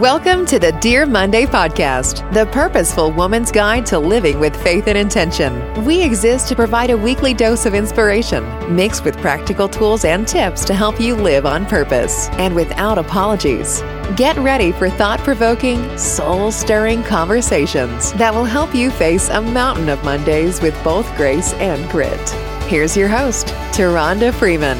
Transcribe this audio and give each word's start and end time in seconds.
Welcome 0.00 0.46
to 0.46 0.58
the 0.58 0.72
Dear 0.80 1.04
Monday 1.04 1.44
podcast, 1.44 2.32
the 2.32 2.46
purposeful 2.46 3.12
woman's 3.12 3.52
guide 3.52 3.84
to 3.84 3.98
living 3.98 4.40
with 4.40 4.56
faith 4.62 4.86
and 4.86 4.96
intention. 4.96 5.84
We 5.84 6.02
exist 6.02 6.48
to 6.48 6.56
provide 6.56 6.88
a 6.88 6.96
weekly 6.96 7.34
dose 7.34 7.66
of 7.66 7.74
inspiration, 7.74 8.42
mixed 8.74 9.04
with 9.04 9.18
practical 9.18 9.68
tools 9.68 10.06
and 10.06 10.26
tips 10.26 10.64
to 10.64 10.74
help 10.74 10.98
you 10.98 11.14
live 11.14 11.44
on 11.44 11.66
purpose 11.66 12.30
and 12.38 12.54
without 12.54 12.96
apologies. 12.96 13.82
Get 14.16 14.38
ready 14.38 14.72
for 14.72 14.88
thought 14.88 15.20
provoking, 15.20 15.98
soul 15.98 16.50
stirring 16.50 17.02
conversations 17.02 18.14
that 18.14 18.32
will 18.32 18.46
help 18.46 18.74
you 18.74 18.90
face 18.90 19.28
a 19.28 19.42
mountain 19.42 19.90
of 19.90 20.02
Mondays 20.02 20.62
with 20.62 20.82
both 20.82 21.14
grace 21.18 21.52
and 21.54 21.86
grit. 21.90 22.30
Here's 22.70 22.96
your 22.96 23.08
host, 23.08 23.48
Taronda 23.74 24.32
Freeman. 24.32 24.78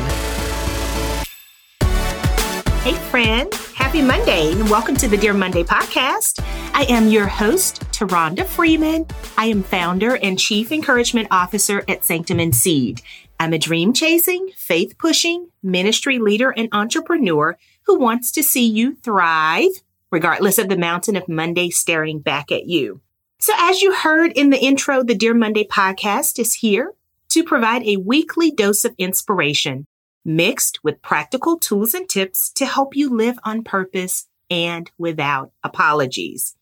Hey, 2.81 2.95
friend. 3.11 3.60
Happy 3.91 4.03
Monday 4.03 4.53
and 4.53 4.71
welcome 4.71 4.95
to 4.95 5.09
the 5.09 5.17
Dear 5.17 5.35
Monday 5.35 5.65
podcast. 5.65 6.41
I 6.75 6.85
am 6.85 7.09
your 7.09 7.27
host, 7.27 7.81
Taronda 7.91 8.47
Freeman. 8.47 9.05
I 9.37 9.47
am 9.47 9.65
founder 9.65 10.17
and 10.19 10.39
chief 10.39 10.71
encouragement 10.71 11.27
officer 11.33 11.83
at 11.89 12.05
Sanctum 12.05 12.39
and 12.39 12.55
Seed. 12.55 13.01
I'm 13.41 13.53
a 13.53 13.59
dream 13.59 13.93
chasing, 13.93 14.51
faith 14.55 14.97
pushing 14.97 15.49
ministry 15.65 16.21
leader 16.21 16.55
and 16.57 16.69
entrepreneur 16.71 17.59
who 17.87 17.99
wants 17.99 18.31
to 18.31 18.45
see 18.45 18.65
you 18.65 18.95
thrive 18.95 19.73
regardless 20.13 20.59
of 20.59 20.69
the 20.69 20.79
mountain 20.79 21.17
of 21.17 21.29
Monday 21.29 21.69
staring 21.69 22.21
back 22.21 22.53
at 22.53 22.69
you. 22.69 23.01
So 23.41 23.53
as 23.57 23.83
you 23.83 23.93
heard 23.93 24.31
in 24.37 24.51
the 24.51 24.61
intro, 24.61 25.03
the 25.03 25.17
Dear 25.17 25.35
Monday 25.35 25.65
podcast 25.65 26.39
is 26.39 26.55
here 26.55 26.95
to 27.31 27.43
provide 27.43 27.83
a 27.83 27.97
weekly 27.97 28.53
dose 28.53 28.85
of 28.85 28.95
inspiration 28.99 29.89
mixed 30.25 30.83
with 30.83 31.03
practical 31.03 31.59
tools 31.59 31.95
and 31.95 32.09
tips 32.09 32.51
to 32.53 32.67
help 32.67 32.95
you 32.95 33.09
live 33.09 33.39
on 33.45 33.65
purpose 33.65 34.27
and 34.51 34.91
without 34.99 35.53
apologies. 35.63 36.57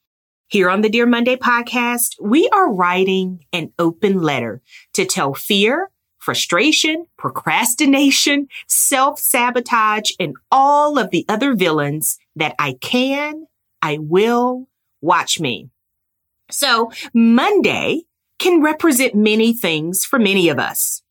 Here 0.49 0.71
on 0.71 0.81
the 0.81 0.89
Dear 0.89 1.07
Monday 1.07 1.37
podcast, 1.37 2.15
we 2.21 2.49
are 2.49 2.73
writing 2.73 3.45
an 3.53 3.73
open 3.79 4.23
letter 4.23 4.63
to 4.95 5.05
tell 5.05 5.35
fear, 5.35 5.91
frustration, 6.19 7.07
procrastination, 7.19 8.49
self-sabotage, 8.67 10.13
and 10.19 10.37
all 10.51 10.99
of 10.99 11.11
the 11.11 11.25
other 11.29 11.55
villains 11.55 12.19
that 12.37 12.55
I 12.59 12.75
can, 12.81 13.47
I 13.83 13.99
will, 13.99 14.69
watch 15.01 15.39
me. 15.39 15.69
So 16.51 16.91
Monday 17.13 18.03
can 18.39 18.63
represent 18.63 19.15
many 19.15 19.53
things 19.53 20.05
for 20.05 20.19
many 20.19 20.49
of 20.49 20.59
us. 20.59 21.03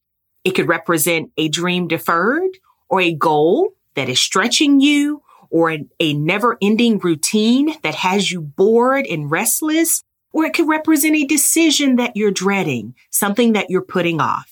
It 0.47 0.55
could 0.55 0.69
represent 0.69 1.33
a 1.35 1.49
dream 1.49 1.89
deferred 1.89 2.51
or 2.87 3.01
a 3.01 3.11
goal 3.11 3.73
that 3.95 4.07
is 4.07 4.21
stretching 4.21 4.79
you 4.79 5.21
or 5.49 5.71
a, 5.71 5.85
a 5.99 6.13
never 6.13 6.57
ending 6.61 6.99
routine 6.99 7.75
that 7.83 7.95
has 7.95 8.31
you 8.31 8.39
bored 8.39 9.05
and 9.07 9.29
restless. 9.29 10.05
Or 10.31 10.45
it 10.45 10.53
could 10.53 10.69
represent 10.69 11.17
a 11.17 11.25
decision 11.25 11.97
that 11.97 12.15
you're 12.15 12.31
dreading, 12.31 12.95
something 13.09 13.51
that 13.53 13.69
you're 13.69 13.81
putting 13.81 14.21
off. 14.21 14.49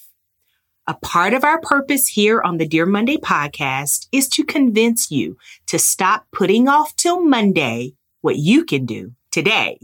A 0.86 0.96
part 0.96 1.34
of 1.34 1.46
our 1.46 1.62
purpose 1.62 2.10
here 2.10 2.42
on 2.42 2.58
the 2.58 2.68
Dear 2.68 2.86
Monday 2.86 3.16
podcast 3.16 4.10
is 4.12 4.28
to 4.28 4.44
convince 4.44 5.10
you 5.10 5.38
to 5.68 5.80
stop 5.80 6.26
putting 6.34 6.68
off 6.68 6.94
till 6.98 7.22
Monday 7.22 7.94
what 8.20 8.36
you 8.36 8.66
can 8.66 8.86
do 8.86 9.14
today. 9.32 9.80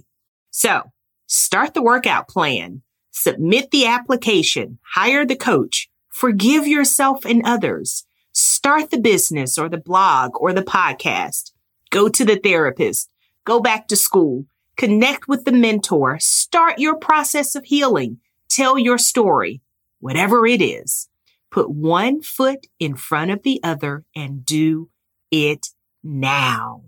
So 0.50 0.92
start 1.28 1.74
the 1.74 1.82
workout 1.82 2.28
plan, 2.28 2.82
submit 3.12 3.72
the 3.72 3.86
application, 3.86 4.78
hire 4.84 5.26
the 5.26 5.38
coach, 5.38 5.88
Forgive 6.12 6.68
yourself 6.68 7.26
and 7.26 7.42
others. 7.46 8.06
Start 8.34 8.92
the 8.92 9.00
business 9.00 9.58
or 9.58 9.70
the 9.70 9.78
blog 9.78 10.32
or 10.36 10.54
the 10.54 10.62
podcast. 10.62 11.52
Go 11.90 12.10
to 12.10 12.24
the 12.24 12.38
therapist. 12.38 13.10
Go 13.46 13.60
back 13.60 13.88
to 13.88 13.96
school. 13.96 14.46
Connect 14.78 15.28
with 15.28 15.46
the 15.46 15.52
mentor. 15.52 16.20
Start 16.20 16.80
your 16.80 16.96
process 16.96 17.56
of 17.56 17.66
healing. 17.66 18.20
Tell 18.50 18.78
your 18.78 18.98
story. 18.98 19.62
Whatever 20.00 20.46
it 20.46 20.62
is. 20.62 21.10
Put 21.50 21.70
one 21.70 22.22
foot 22.22 22.68
in 22.80 22.96
front 22.96 23.32
of 23.32 23.44
the 23.44 23.60
other 23.64 24.06
and 24.16 24.46
do 24.46 24.90
it 25.32 25.68
now. 26.04 26.84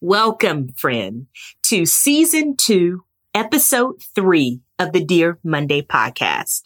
Welcome, 0.00 0.68
friend, 0.76 1.26
to 1.64 1.86
season 1.86 2.56
two, 2.56 3.04
episode 3.34 4.02
three 4.14 4.60
of 4.78 4.92
the 4.92 5.04
Dear 5.04 5.38
Monday 5.42 5.82
podcast. 5.82 6.62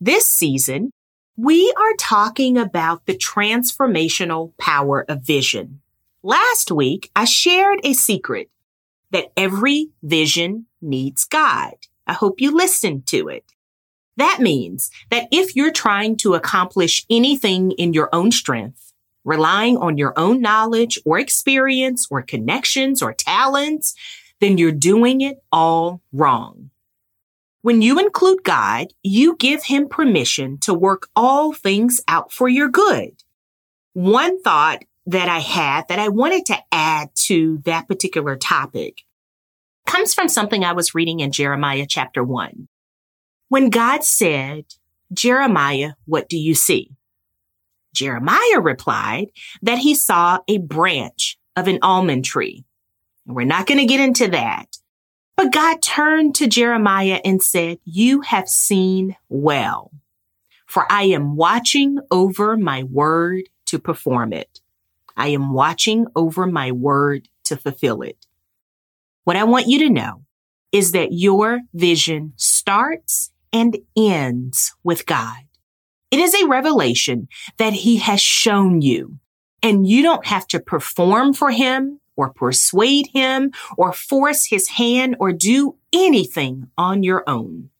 This 0.00 0.28
season, 0.28 0.90
we 1.38 1.72
are 1.74 1.96
talking 1.98 2.58
about 2.58 3.06
the 3.06 3.16
transformational 3.16 4.52
power 4.58 5.06
of 5.08 5.22
vision. 5.22 5.80
Last 6.22 6.70
week, 6.70 7.10
I 7.16 7.24
shared 7.24 7.80
a 7.82 7.94
secret 7.94 8.50
that 9.10 9.32
every 9.38 9.88
vision 10.02 10.66
needs 10.82 11.24
God. 11.24 11.72
I 12.06 12.12
hope 12.12 12.42
you 12.42 12.54
listened 12.54 13.06
to 13.06 13.28
it. 13.28 13.54
That 14.18 14.40
means 14.40 14.90
that 15.10 15.28
if 15.32 15.56
you're 15.56 15.72
trying 15.72 16.18
to 16.18 16.34
accomplish 16.34 17.06
anything 17.08 17.70
in 17.72 17.94
your 17.94 18.10
own 18.12 18.32
strength, 18.32 18.92
relying 19.24 19.78
on 19.78 19.96
your 19.96 20.12
own 20.18 20.42
knowledge 20.42 20.98
or 21.06 21.18
experience 21.18 22.06
or 22.10 22.20
connections 22.20 23.00
or 23.00 23.14
talents, 23.14 23.94
then 24.40 24.58
you're 24.58 24.72
doing 24.72 25.22
it 25.22 25.42
all 25.50 26.02
wrong. 26.12 26.70
When 27.66 27.82
you 27.82 27.98
include 27.98 28.44
God, 28.44 28.92
you 29.02 29.34
give 29.34 29.64
him 29.64 29.88
permission 29.88 30.58
to 30.58 30.72
work 30.72 31.08
all 31.16 31.52
things 31.52 32.00
out 32.06 32.30
for 32.30 32.48
your 32.48 32.68
good. 32.68 33.24
One 33.92 34.40
thought 34.40 34.84
that 35.06 35.28
I 35.28 35.40
had 35.40 35.88
that 35.88 35.98
I 35.98 36.10
wanted 36.10 36.46
to 36.46 36.58
add 36.70 37.08
to 37.24 37.58
that 37.64 37.88
particular 37.88 38.36
topic 38.36 39.02
comes 39.84 40.14
from 40.14 40.28
something 40.28 40.62
I 40.62 40.74
was 40.74 40.94
reading 40.94 41.18
in 41.18 41.32
Jeremiah 41.32 41.86
chapter 41.88 42.22
one. 42.22 42.68
When 43.48 43.68
God 43.68 44.04
said, 44.04 44.66
Jeremiah, 45.12 45.94
what 46.04 46.28
do 46.28 46.38
you 46.38 46.54
see? 46.54 46.92
Jeremiah 47.92 48.60
replied 48.60 49.32
that 49.62 49.78
he 49.78 49.96
saw 49.96 50.38
a 50.46 50.58
branch 50.58 51.36
of 51.56 51.66
an 51.66 51.80
almond 51.82 52.26
tree. 52.26 52.64
We're 53.26 53.44
not 53.44 53.66
going 53.66 53.80
to 53.80 53.86
get 53.86 53.98
into 53.98 54.28
that. 54.28 54.66
But 55.36 55.52
God 55.52 55.82
turned 55.82 56.34
to 56.36 56.46
Jeremiah 56.46 57.20
and 57.24 57.42
said, 57.42 57.78
you 57.84 58.22
have 58.22 58.48
seen 58.48 59.16
well, 59.28 59.92
for 60.66 60.90
I 60.90 61.04
am 61.04 61.36
watching 61.36 61.98
over 62.10 62.56
my 62.56 62.84
word 62.84 63.50
to 63.66 63.78
perform 63.78 64.32
it. 64.32 64.60
I 65.16 65.28
am 65.28 65.52
watching 65.52 66.06
over 66.16 66.46
my 66.46 66.72
word 66.72 67.28
to 67.44 67.56
fulfill 67.56 68.02
it. 68.02 68.26
What 69.24 69.36
I 69.36 69.44
want 69.44 69.66
you 69.66 69.78
to 69.80 69.90
know 69.90 70.22
is 70.72 70.92
that 70.92 71.12
your 71.12 71.60
vision 71.74 72.32
starts 72.36 73.30
and 73.52 73.76
ends 73.96 74.74
with 74.82 75.06
God. 75.06 75.36
It 76.10 76.20
is 76.20 76.34
a 76.34 76.46
revelation 76.46 77.28
that 77.58 77.72
he 77.72 77.96
has 77.96 78.20
shown 78.20 78.80
you 78.80 79.18
and 79.62 79.86
you 79.86 80.02
don't 80.02 80.26
have 80.26 80.46
to 80.48 80.60
perform 80.60 81.32
for 81.32 81.50
him 81.50 82.00
or 82.16 82.32
persuade 82.32 83.08
him 83.12 83.52
or 83.76 83.92
force 83.92 84.46
his 84.46 84.68
hand 84.68 85.16
or 85.20 85.32
do 85.32 85.76
anything 85.92 86.70
on 86.76 87.02
your 87.02 87.22
own. 87.26 87.70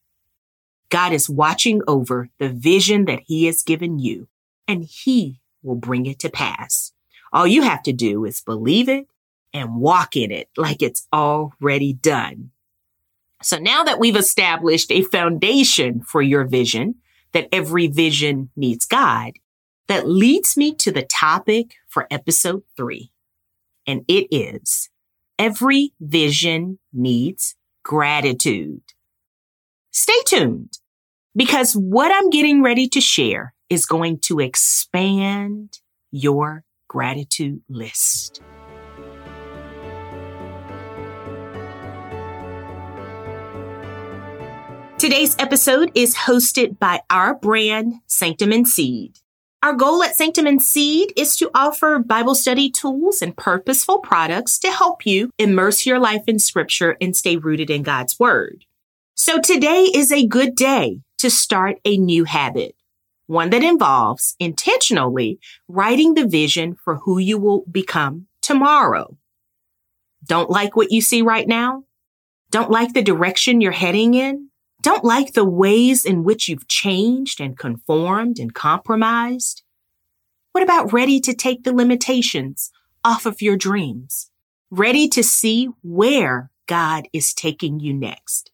God 0.89 1.13
is 1.13 1.29
watching 1.29 1.81
over 1.89 2.29
the 2.39 2.49
vision 2.49 3.07
that 3.07 3.23
he 3.27 3.47
has 3.47 3.63
given 3.63 3.99
you 3.99 4.29
and 4.69 4.85
he 4.85 5.41
will 5.63 5.75
bring 5.75 6.07
it 6.07 6.19
to 6.21 6.31
pass. 6.31 6.93
All 7.33 7.47
you 7.47 7.63
have 7.63 7.83
to 7.85 7.93
do 7.93 8.25
is 8.25 8.41
believe 8.41 8.89
it 8.89 9.09
and 9.53 9.77
walk 9.77 10.17
in 10.17 10.31
it 10.31 10.49
like 10.57 10.83
it's 10.83 11.09
already 11.13 11.93
done. 11.93 12.51
So 13.43 13.59
now 13.59 13.85
that 13.85 13.99
we've 13.99 14.17
established 14.17 14.91
a 14.91 15.03
foundation 15.03 16.01
for 16.01 16.23
your 16.23 16.45
vision, 16.45 16.97
that 17.33 17.49
every 17.53 17.87
vision 17.87 18.51
needs 18.57 18.87
God, 18.87 19.33
that 19.89 20.09
leads 20.09 20.57
me 20.57 20.75
to 20.77 20.91
the 20.91 21.03
topic 21.03 21.75
for 21.87 22.07
episode 22.11 22.63
three 22.77 23.11
and 23.87 24.05
it 24.09 24.27
is 24.31 24.91
every 25.39 25.93
vision 26.01 26.79
needs 26.93 27.55
gratitude. 27.85 28.83
Stay 29.91 30.19
tuned 30.27 30.79
because 31.35 31.75
what 31.75 32.13
I'm 32.13 32.31
getting 32.31 32.63
ready 32.63 32.89
to 32.89 33.01
share 33.01 33.55
is 33.69 33.87
going 33.87 34.19
to 34.21 34.41
expand 34.41 35.81
your 36.11 36.65
gratitude 36.89 37.63
list. 37.69 38.43
Today's 44.99 45.37
episode 45.39 45.93
is 45.95 46.17
hosted 46.17 46.79
by 46.79 47.03
our 47.11 47.35
brand, 47.35 47.95
Sanctum 48.07 48.51
and 48.51 48.67
Seed. 48.67 49.19
Our 49.63 49.73
goal 49.73 50.03
at 50.03 50.15
Sanctum 50.15 50.47
and 50.47 50.63
Seed 50.63 51.13
is 51.17 51.35
to 51.37 51.51
offer 51.55 51.99
Bible 51.99 52.35
study 52.35 52.71
tools 52.71 53.23
and 53.23 53.37
purposeful 53.37 53.99
products 53.99 54.59
to 54.61 54.71
help 54.71 55.05
you 55.07 55.31
immerse 55.39 55.87
your 55.87 55.99
life 55.99 56.23
in 56.27 56.39
scripture 56.39 56.97
and 57.01 57.17
stay 57.17 57.37
rooted 57.37 57.71
in 57.71 57.83
God's 57.83 58.19
word. 58.19 58.65
So 59.15 59.41
today 59.41 59.91
is 59.93 60.13
a 60.13 60.27
good 60.27 60.55
day 60.55 61.01
to 61.19 61.31
start 61.31 61.79
a 61.85 61.97
new 61.97 62.25
habit, 62.25 62.77
one 63.27 63.51
that 63.51 63.65
involves 63.65 64.37
intentionally 64.39 65.41
writing 65.69 66.15
the 66.15 66.29
vision 66.29 66.77
for 66.85 66.97
who 66.97 67.19
you 67.19 67.39
will 67.39 67.65
become 67.71 68.27
tomorrow. 68.43 69.17
Don't 70.25 70.51
like 70.51 70.77
what 70.77 70.93
you 70.93 71.01
see 71.01 71.23
right 71.23 71.49
now? 71.49 71.85
Don't 72.51 72.71
like 72.71 72.93
the 72.93 73.03
direction 73.03 73.61
you're 73.61 73.73
heading 73.73 74.15
in? 74.15 74.51
Don't 74.87 75.05
like 75.05 75.33
the 75.33 75.45
ways 75.45 76.05
in 76.05 76.23
which 76.23 76.49
you've 76.49 76.69
changed 76.69 77.41
and 77.41 77.59
conformed 77.59 78.39
and 78.39 78.55
compromised? 78.55 79.65
What 80.53 80.63
about 80.63 80.93
ready 80.93 81.19
to 81.23 81.35
take 81.35 81.65
the 81.65 81.75
limitations 81.75 82.71
off 83.03 83.27
of 83.27 83.43
your 83.43 83.57
dreams? 83.57 84.31
Ready 84.71 85.09
to 85.09 85.25
see 85.25 85.71
where 85.83 86.53
God 86.69 87.09
is 87.13 87.35
taking 87.35 87.81
you 87.81 87.93
next? 87.95 88.53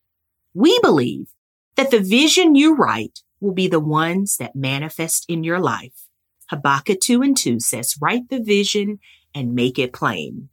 We 0.55 0.79
believe 0.81 1.35
that 1.77 1.91
the 1.91 2.01
vision 2.01 2.55
you 2.55 2.77
write 2.77 3.19
will 3.39 3.53
be 3.53 3.69
the 3.69 3.79
ones 3.79 4.39
that 4.39 4.57
manifest 4.57 5.27
in 5.29 5.45
your 5.45 5.61
life. 5.61 6.09
Habakkuk 6.49 7.01
2 7.01 7.21
and 7.21 7.37
2 7.37 7.61
says, 7.61 7.99
write 8.01 8.31
the 8.31 8.43
vision 8.43 9.01
and 9.35 9.55
make 9.55 9.79
it 9.79 9.93
plain. 9.93 10.49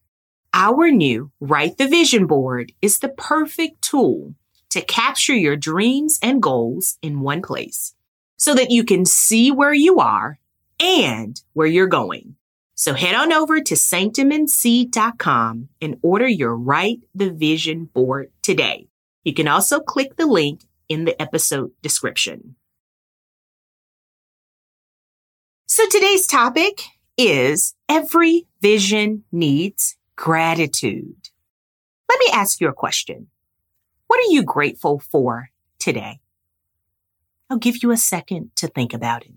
Our 0.54 0.92
new 0.92 1.32
Write 1.40 1.78
the 1.78 1.88
Vision 1.88 2.28
board 2.28 2.74
is 2.82 3.00
the 3.00 3.08
perfect 3.08 3.82
tool 3.82 4.36
to 4.72 4.82
capture 4.82 5.36
your 5.36 5.56
dreams 5.56 6.20
and 6.22 6.42
goals 6.42 6.98
in 7.02 7.22
one 7.22 7.42
place 7.42 7.96
so 8.38 8.54
that 8.56 8.72
you 8.72 8.84
can 8.84 9.06
see 9.06 9.52
where 9.52 9.74
you 9.74 10.00
are 10.00 10.40
and 10.80 11.42
where 11.54 11.68
you're 11.68 11.88
going. 11.88 12.36
So 12.76 12.94
head 12.94 13.14
on 13.14 13.34
over 13.34 13.60
to 13.60 13.74
sanctumandseed.com 13.74 15.70
and 15.82 15.98
order 16.02 16.28
your 16.28 16.56
Write 16.56 17.02
the 17.14 17.30
Vision 17.30 17.86
board 17.86 18.32
today. 18.42 18.88
You 19.26 19.34
can 19.34 19.50
also 19.50 19.82
click 19.82 20.16
the 20.16 20.26
link 20.26 20.62
in 20.88 21.04
the 21.04 21.22
episode 21.22 21.72
description. 21.82 22.56
So 25.68 25.86
today's 25.90 26.26
topic 26.26 26.82
is 27.18 27.76
every 27.90 28.48
vision 28.62 29.26
needs 29.32 29.98
gratitude. 30.16 31.30
Let 32.10 32.20
me 32.20 32.28
ask 32.34 32.60
you 32.62 32.70
a 32.70 32.74
question. 32.74 33.28
What 34.10 34.20
are 34.22 34.32
you 34.32 34.42
grateful 34.42 34.98
for 34.98 35.52
today? 35.78 36.20
I'll 37.48 37.60
give 37.60 37.84
you 37.84 37.92
a 37.92 37.98
second 37.98 38.50
to 38.56 38.68
think 38.68 38.92
about 38.92 39.24
it. 39.24 39.34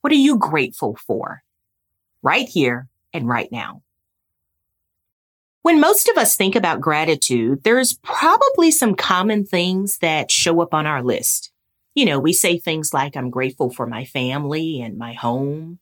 What 0.00 0.14
are 0.14 0.16
you 0.16 0.38
grateful 0.38 0.96
for 0.96 1.42
right 2.22 2.48
here 2.48 2.88
and 3.12 3.28
right 3.28 3.52
now? 3.52 3.82
When 5.60 5.78
most 5.78 6.08
of 6.08 6.16
us 6.16 6.36
think 6.36 6.56
about 6.56 6.80
gratitude, 6.80 7.64
there's 7.64 7.92
probably 8.02 8.70
some 8.70 8.94
common 8.94 9.44
things 9.44 9.98
that 9.98 10.30
show 10.30 10.62
up 10.62 10.72
on 10.72 10.86
our 10.86 11.02
list. 11.02 11.52
You 11.94 12.06
know, 12.06 12.18
we 12.18 12.32
say 12.32 12.58
things 12.58 12.94
like, 12.94 13.14
I'm 13.14 13.28
grateful 13.28 13.68
for 13.68 13.86
my 13.86 14.06
family 14.06 14.80
and 14.80 14.96
my 14.96 15.12
home. 15.12 15.80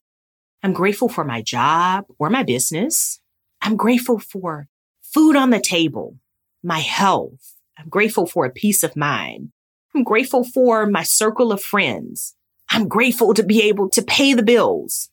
I'm 0.65 0.73
grateful 0.73 1.09
for 1.09 1.23
my 1.23 1.43
job 1.43 2.07
or 2.19 2.29
my 2.29 2.43
business. 2.43 3.21
I'm 3.63 3.77
grateful 3.77 4.19
for 4.19 4.67
food 5.01 5.37
on 5.37 5.51
the 5.51 5.61
table, 5.61 6.17
my 6.61 6.81
health. 6.81 7.54
I'm 7.79 7.89
grateful 7.89 8.27
for 8.27 8.45
a 8.45 8.51
peace 8.51 8.83
of 8.83 8.97
mind. 8.97 9.51
I'm 9.95 10.05
grateful 10.05 10.45
for 10.45 10.87
my 10.87 11.03
circle 11.03 11.53
of 11.53 11.63
friends. 11.63 12.35
I'm 12.71 12.89
grateful 12.89 13.35
to 13.35 13.43
be 13.43 13.63
able 13.63 13.89
to 13.91 14.03
pay 14.03 14.35
the 14.35 14.43
bills. 14.43 15.11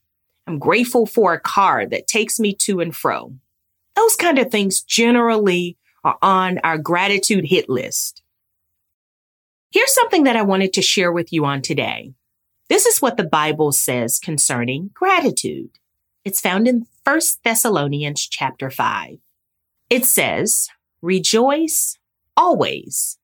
I'm 0.47 0.59
grateful 0.59 1.05
for 1.05 1.33
a 1.33 1.39
car 1.39 1.85
that 1.85 2.07
takes 2.07 2.39
me 2.39 2.53
to 2.61 2.79
and 2.79 2.95
fro. 2.95 3.33
Those 3.95 4.15
kind 4.15 4.39
of 4.39 4.49
things 4.49 4.81
generally 4.81 5.77
are 6.03 6.17
on 6.21 6.59
our 6.63 6.77
gratitude 6.77 7.45
hit 7.45 7.69
list. 7.69 8.23
Here's 9.71 9.93
something 9.93 10.23
that 10.23 10.35
I 10.35 10.41
wanted 10.41 10.73
to 10.73 10.81
share 10.81 11.11
with 11.11 11.31
you 11.31 11.45
on 11.45 11.61
today. 11.61 12.13
This 12.69 12.85
is 12.85 13.01
what 13.01 13.17
the 13.17 13.23
Bible 13.23 13.71
says 13.71 14.19
concerning 14.19 14.91
gratitude. 14.93 15.71
It's 16.25 16.41
found 16.41 16.67
in 16.67 16.87
1 17.03 17.19
Thessalonians 17.43 18.27
chapter 18.27 18.69
5. 18.69 19.17
It 19.89 20.05
says, 20.05 20.67
rejoice 21.01 21.97
always. 22.35 23.17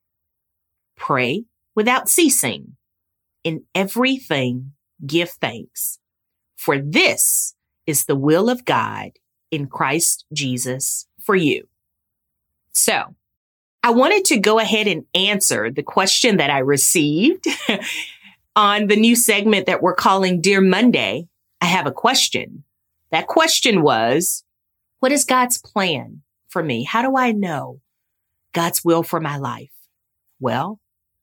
Pray 0.96 1.44
without 1.74 2.08
ceasing. 2.08 2.76
In 3.44 3.64
everything, 3.74 4.72
give 5.06 5.30
thanks. 5.30 5.98
For 6.56 6.78
this 6.78 7.54
is 7.86 8.04
the 8.04 8.16
will 8.16 8.50
of 8.50 8.64
God 8.64 9.12
in 9.50 9.66
Christ 9.66 10.24
Jesus 10.32 11.06
for 11.22 11.36
you. 11.36 11.68
So 12.72 13.14
I 13.82 13.90
wanted 13.90 14.24
to 14.26 14.38
go 14.38 14.58
ahead 14.58 14.86
and 14.86 15.04
answer 15.14 15.70
the 15.70 15.82
question 15.82 16.38
that 16.38 16.50
I 16.50 16.58
received 16.58 17.46
on 18.56 18.88
the 18.88 18.96
new 18.96 19.16
segment 19.16 19.66
that 19.66 19.82
we're 19.82 19.94
calling 19.94 20.40
Dear 20.40 20.60
Monday. 20.60 21.28
I 21.60 21.66
have 21.66 21.86
a 21.86 21.92
question. 21.92 22.64
That 23.10 23.26
question 23.26 23.82
was, 23.82 24.44
what 25.00 25.12
is 25.12 25.24
God's 25.24 25.58
plan 25.58 26.22
for 26.48 26.62
me? 26.62 26.82
How 26.84 27.02
do 27.02 27.16
I 27.16 27.32
know 27.32 27.80
God's 28.58 28.84
will 28.84 29.04
for 29.04 29.20
my 29.20 29.36
life? 29.36 29.70
Well, 30.40 30.80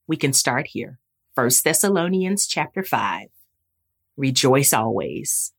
we 0.08 0.16
can 0.16 0.32
start 0.32 0.68
here. 0.68 1.00
First 1.36 1.66
Thessalonians 1.66 2.48
chapter 2.48 2.82
five. 2.82 3.28
Rejoice 4.16 4.72
always. 4.72 5.52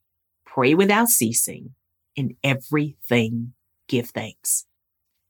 Pray 0.46 0.72
without 0.72 1.10
ceasing. 1.10 1.74
In 2.14 2.34
everything 2.42 3.52
give 3.88 4.08
thanks. 4.08 4.64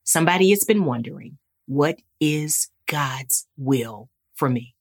Somebody 0.05 0.51
has 0.51 0.63
been 0.63 0.85
wondering, 0.85 1.39
what 1.67 2.01
is 2.21 2.69
God's 2.87 3.49
will 3.57 4.09
for 4.37 4.49
me? 4.49 4.77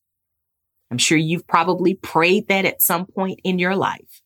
I'm 0.92 1.00
sure 1.00 1.18
you've 1.18 1.48
probably 1.48 1.96
prayed 1.96 2.48
that 2.48 2.66
at 2.66 2.84
some 2.84 3.08
point 3.08 3.40
in 3.44 3.58
your 3.58 3.76
life. 3.76 4.22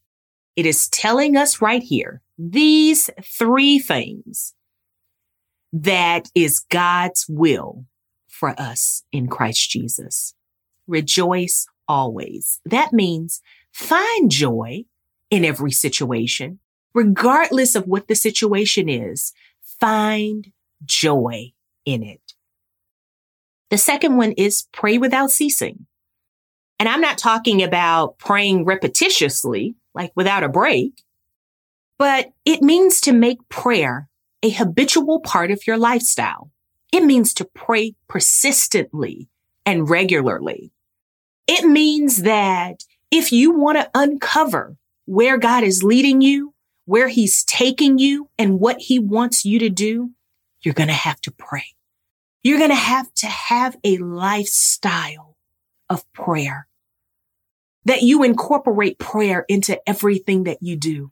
It 0.58 0.66
is 0.66 0.90
telling 0.90 1.38
us 1.38 1.62
right 1.62 1.84
here, 1.84 2.22
these 2.38 3.10
three 3.24 3.80
things 3.80 4.56
that 5.72 6.30
is 6.34 6.60
God's 6.60 7.26
will 7.30 7.86
for 8.28 8.60
us 8.60 9.04
in 9.12 9.28
Christ 9.28 9.70
Jesus. 9.70 10.34
Rejoice 10.88 11.68
always. 11.88 12.60
That 12.66 12.94
means 12.94 13.42
find 13.72 14.32
joy 14.32 14.86
in 15.30 15.46
every 15.46 15.72
situation, 15.72 16.60
regardless 16.94 17.76
of 17.76 17.88
what 17.88 18.08
the 18.08 18.16
situation 18.16 18.90
is. 18.90 19.34
Find 19.80 20.52
joy 20.84 21.54
in 21.86 22.04
it. 22.04 22.34
The 23.70 23.78
second 23.78 24.18
one 24.18 24.32
is 24.34 24.68
pray 24.72 24.98
without 24.98 25.32
ceasing. 25.32 25.86
And 26.80 26.90
I'm 26.90 27.02
not 27.02 27.18
talking 27.18 27.62
about 27.62 28.18
praying 28.18 28.66
repetitiously 28.66 29.76
like 29.94 30.12
without 30.16 30.44
a 30.44 30.50
break, 30.50 31.04
but 31.98 32.32
it 32.46 32.62
means 32.62 33.02
to 33.02 33.12
make 33.12 33.48
prayer 33.50 34.09
a 34.42 34.50
habitual 34.50 35.20
part 35.20 35.52
of 35.52 35.66
your 35.68 35.78
lifestyle. 35.78 36.52
It 36.92 37.04
means 37.04 37.34
to 37.36 37.46
pray 37.46 37.96
persistently 38.08 39.30
and 39.66 39.90
regularly. 39.90 40.72
It 41.48 41.66
means 41.66 42.24
that 42.24 42.84
if 43.12 43.32
you 43.32 43.52
want 43.52 43.78
to 43.78 43.90
uncover 43.94 44.78
where 45.06 45.38
God 45.38 45.64
is 45.64 45.84
leading 45.84 46.22
you, 46.22 46.54
where 46.86 47.08
he's 47.08 47.44
taking 47.44 47.98
you 47.98 48.30
and 48.38 48.60
what 48.60 48.80
he 48.80 49.00
wants 49.00 49.46
you 49.46 49.60
to 49.60 49.70
do, 49.70 50.12
you're 50.62 50.74
going 50.74 50.88
to 50.88 50.94
have 50.94 51.22
to 51.22 51.32
pray. 51.32 51.66
You're 52.44 52.58
going 52.58 52.70
to 52.70 52.76
have 52.76 53.14
to 53.16 53.28
have 53.28 53.78
a 53.84 53.98
lifestyle 53.98 55.36
of 55.90 56.12
prayer 56.14 56.68
that 57.86 58.02
you 58.02 58.24
incorporate 58.24 59.00
prayer 59.00 59.46
into 59.48 59.80
everything 59.90 60.44
that 60.44 60.60
you 60.62 60.76
do. 60.76 61.12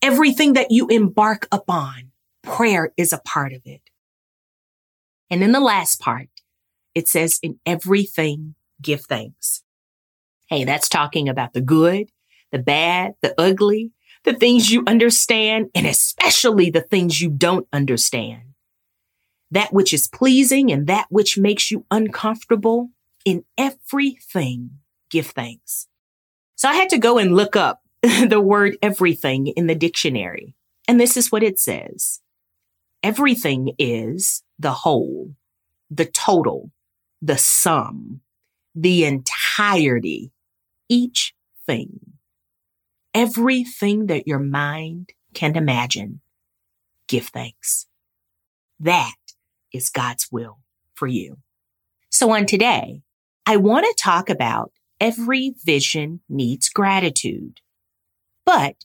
Everything 0.00 0.52
that 0.54 0.70
you 0.70 0.88
embark 0.88 1.46
upon, 1.52 2.11
prayer 2.42 2.92
is 2.96 3.12
a 3.12 3.22
part 3.24 3.52
of 3.52 3.62
it. 3.64 3.82
And 5.30 5.42
in 5.42 5.52
the 5.52 5.60
last 5.60 6.00
part, 6.00 6.28
it 6.94 7.08
says 7.08 7.38
in 7.42 7.58
everything, 7.64 8.54
give 8.80 9.02
thanks. 9.02 9.62
Hey, 10.48 10.64
that's 10.64 10.88
talking 10.88 11.28
about 11.28 11.54
the 11.54 11.62
good, 11.62 12.10
the 12.50 12.58
bad, 12.58 13.14
the 13.22 13.34
ugly, 13.40 13.92
the 14.24 14.34
things 14.34 14.70
you 14.70 14.84
understand, 14.86 15.70
and 15.74 15.86
especially 15.86 16.70
the 16.70 16.82
things 16.82 17.20
you 17.20 17.30
don't 17.30 17.66
understand. 17.72 18.42
That 19.50 19.72
which 19.72 19.92
is 19.92 20.08
pleasing 20.08 20.70
and 20.70 20.86
that 20.86 21.06
which 21.08 21.38
makes 21.38 21.70
you 21.70 21.86
uncomfortable. 21.90 22.90
In 23.24 23.44
everything, 23.56 24.70
give 25.10 25.28
thanks. 25.28 25.86
So 26.56 26.68
I 26.68 26.74
had 26.74 26.88
to 26.90 26.98
go 26.98 27.18
and 27.18 27.34
look 27.34 27.56
up 27.56 27.82
the 28.02 28.40
word 28.40 28.76
everything 28.82 29.46
in 29.46 29.66
the 29.66 29.74
dictionary. 29.74 30.54
And 30.88 31.00
this 31.00 31.16
is 31.16 31.30
what 31.30 31.42
it 31.42 31.58
says. 31.58 32.20
Everything 33.02 33.74
is 33.78 34.42
the 34.58 34.72
whole, 34.72 35.34
the 35.90 36.06
total, 36.06 36.70
the 37.20 37.38
sum, 37.38 38.20
the 38.74 39.04
entirety, 39.04 40.32
each 40.88 41.34
thing, 41.66 42.00
everything 43.12 44.06
that 44.06 44.26
your 44.26 44.38
mind 44.38 45.10
can 45.34 45.56
imagine. 45.56 46.20
Give 47.08 47.26
thanks. 47.26 47.86
That 48.78 49.14
is 49.72 49.90
God's 49.90 50.28
will 50.30 50.58
for 50.94 51.06
you. 51.06 51.38
So 52.10 52.30
on 52.30 52.46
today, 52.46 53.02
I 53.46 53.56
want 53.56 53.84
to 53.84 54.02
talk 54.02 54.30
about 54.30 54.72
every 55.00 55.54
vision 55.64 56.20
needs 56.28 56.68
gratitude. 56.68 57.60
But 58.44 58.84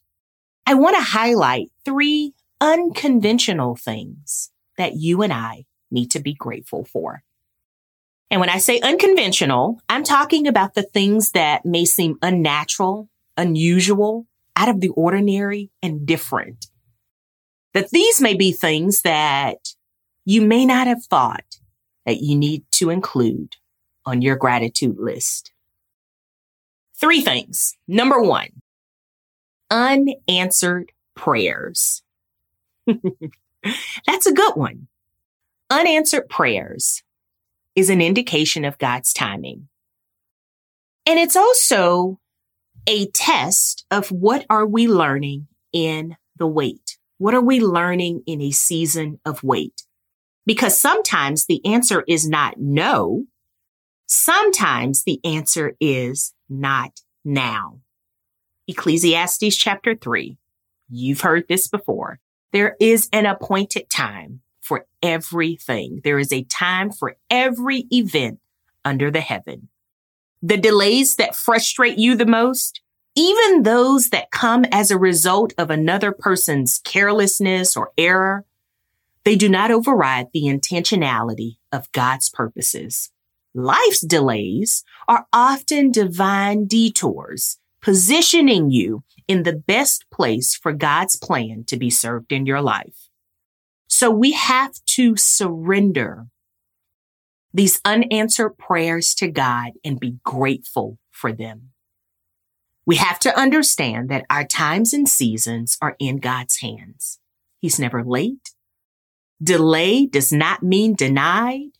I 0.65 0.73
want 0.73 0.95
to 0.97 1.01
highlight 1.03 1.71
three 1.85 2.33
unconventional 2.59 3.75
things 3.75 4.51
that 4.77 4.95
you 4.95 5.21
and 5.21 5.33
I 5.33 5.65
need 5.91 6.11
to 6.11 6.19
be 6.19 6.33
grateful 6.33 6.85
for. 6.85 7.23
And 8.29 8.41
when 8.41 8.49
I 8.49 8.57
say 8.57 8.79
unconventional, 8.79 9.79
I'm 9.87 10.03
talking 10.03 10.47
about 10.47 10.73
the 10.73 10.83
things 10.83 11.31
that 11.31 11.65
may 11.65 11.85
seem 11.85 12.17
unnatural, 12.21 13.09
unusual, 13.37 14.27
out 14.55 14.69
of 14.69 14.81
the 14.81 14.89
ordinary, 14.89 15.71
and 15.81 16.05
different. 16.05 16.67
That 17.73 17.91
these 17.91 18.19
may 18.19 18.33
be 18.33 18.51
things 18.51 19.01
that 19.03 19.73
you 20.25 20.41
may 20.41 20.65
not 20.65 20.87
have 20.87 21.05
thought 21.05 21.59
that 22.05 22.21
you 22.21 22.35
need 22.35 22.63
to 22.71 22.89
include 22.89 23.55
on 24.05 24.21
your 24.21 24.35
gratitude 24.35 24.97
list. 24.97 25.51
Three 26.99 27.21
things. 27.21 27.77
Number 27.87 28.21
one, 28.21 28.61
unanswered 29.69 30.91
prayers. 31.15 32.01
That's 34.05 34.25
a 34.25 34.33
good 34.33 34.55
one. 34.55 34.87
Unanswered 35.69 36.29
prayers 36.29 37.03
is 37.75 37.89
an 37.89 38.01
indication 38.01 38.65
of 38.65 38.77
God's 38.77 39.13
timing. 39.13 39.67
And 41.05 41.19
it's 41.19 41.35
also 41.35 42.19
a 42.87 43.07
test 43.07 43.85
of 43.91 44.09
what 44.09 44.45
are 44.49 44.65
we 44.65 44.87
learning 44.87 45.47
in 45.73 46.15
the 46.37 46.47
wait? 46.47 46.97
What 47.17 47.33
are 47.33 47.41
we 47.41 47.59
learning 47.59 48.23
in 48.25 48.41
a 48.41 48.51
season 48.51 49.19
of 49.25 49.43
wait? 49.43 49.83
Because 50.45 50.77
sometimes 50.77 51.45
the 51.45 51.63
answer 51.65 52.03
is 52.07 52.27
not 52.27 52.55
no. 52.57 53.25
Sometimes 54.07 55.03
the 55.03 55.19
answer 55.25 55.75
is 55.81 56.33
not 56.49 57.01
now. 57.25 57.79
Ecclesiastes 58.67 59.55
chapter 59.55 59.95
three. 59.95 60.37
You've 60.89 61.21
heard 61.21 61.45
this 61.49 61.67
before. 61.67 62.19
There 62.57 62.75
is 62.79 63.07
an 63.13 63.27
appointed 63.27 63.87
time 63.87 64.41
for 64.61 64.87
everything. 65.03 66.01
There 66.03 66.17
is 66.17 66.33
a 66.33 66.41
time 66.45 66.89
for 66.89 67.15
every 67.29 67.85
event 67.91 68.39
under 68.83 69.11
the 69.11 69.21
heaven. 69.21 69.69
The 70.41 70.57
delays 70.57 71.17
that 71.17 71.35
frustrate 71.35 71.99
you 71.99 72.15
the 72.15 72.25
most, 72.25 72.81
even 73.13 73.61
those 73.61 74.09
that 74.09 74.31
come 74.31 74.65
as 74.71 74.89
a 74.89 74.97
result 74.97 75.53
of 75.59 75.69
another 75.69 76.11
person's 76.11 76.79
carelessness 76.83 77.77
or 77.77 77.91
error, 77.95 78.43
they 79.23 79.35
do 79.35 79.49
not 79.49 79.69
override 79.69 80.29
the 80.33 80.45
intentionality 80.45 81.57
of 81.71 81.91
God's 81.91 82.27
purposes. 82.27 83.11
Life's 83.53 84.01
delays 84.01 84.83
are 85.07 85.27
often 85.31 85.91
divine 85.91 86.65
detours, 86.65 87.59
positioning 87.81 88.71
you 88.71 89.03
in 89.27 89.43
the 89.43 89.53
best 89.53 90.05
place 90.11 90.55
for 90.55 90.73
God's 90.73 91.15
plan 91.15 91.63
to 91.67 91.77
be 91.77 91.89
served 91.89 92.31
in 92.31 92.45
your 92.45 92.61
life. 92.61 93.09
So 93.87 94.09
we 94.09 94.31
have 94.33 94.73
to 94.85 95.15
surrender 95.15 96.27
these 97.53 97.81
unanswered 97.85 98.57
prayers 98.57 99.13
to 99.15 99.29
God 99.29 99.71
and 99.83 99.99
be 99.99 100.17
grateful 100.23 100.99
for 101.11 101.31
them. 101.31 101.69
We 102.85 102.97
have 102.97 103.19
to 103.19 103.37
understand 103.37 104.09
that 104.09 104.25
our 104.29 104.45
times 104.45 104.93
and 104.93 105.09
seasons 105.09 105.77
are 105.81 105.95
in 105.99 106.17
God's 106.17 106.61
hands. 106.61 107.19
He's 107.59 107.79
never 107.79 108.03
late. 108.03 108.51
Delay 109.41 110.05
does 110.05 110.31
not 110.31 110.63
mean 110.63 110.95
denied. 110.95 111.76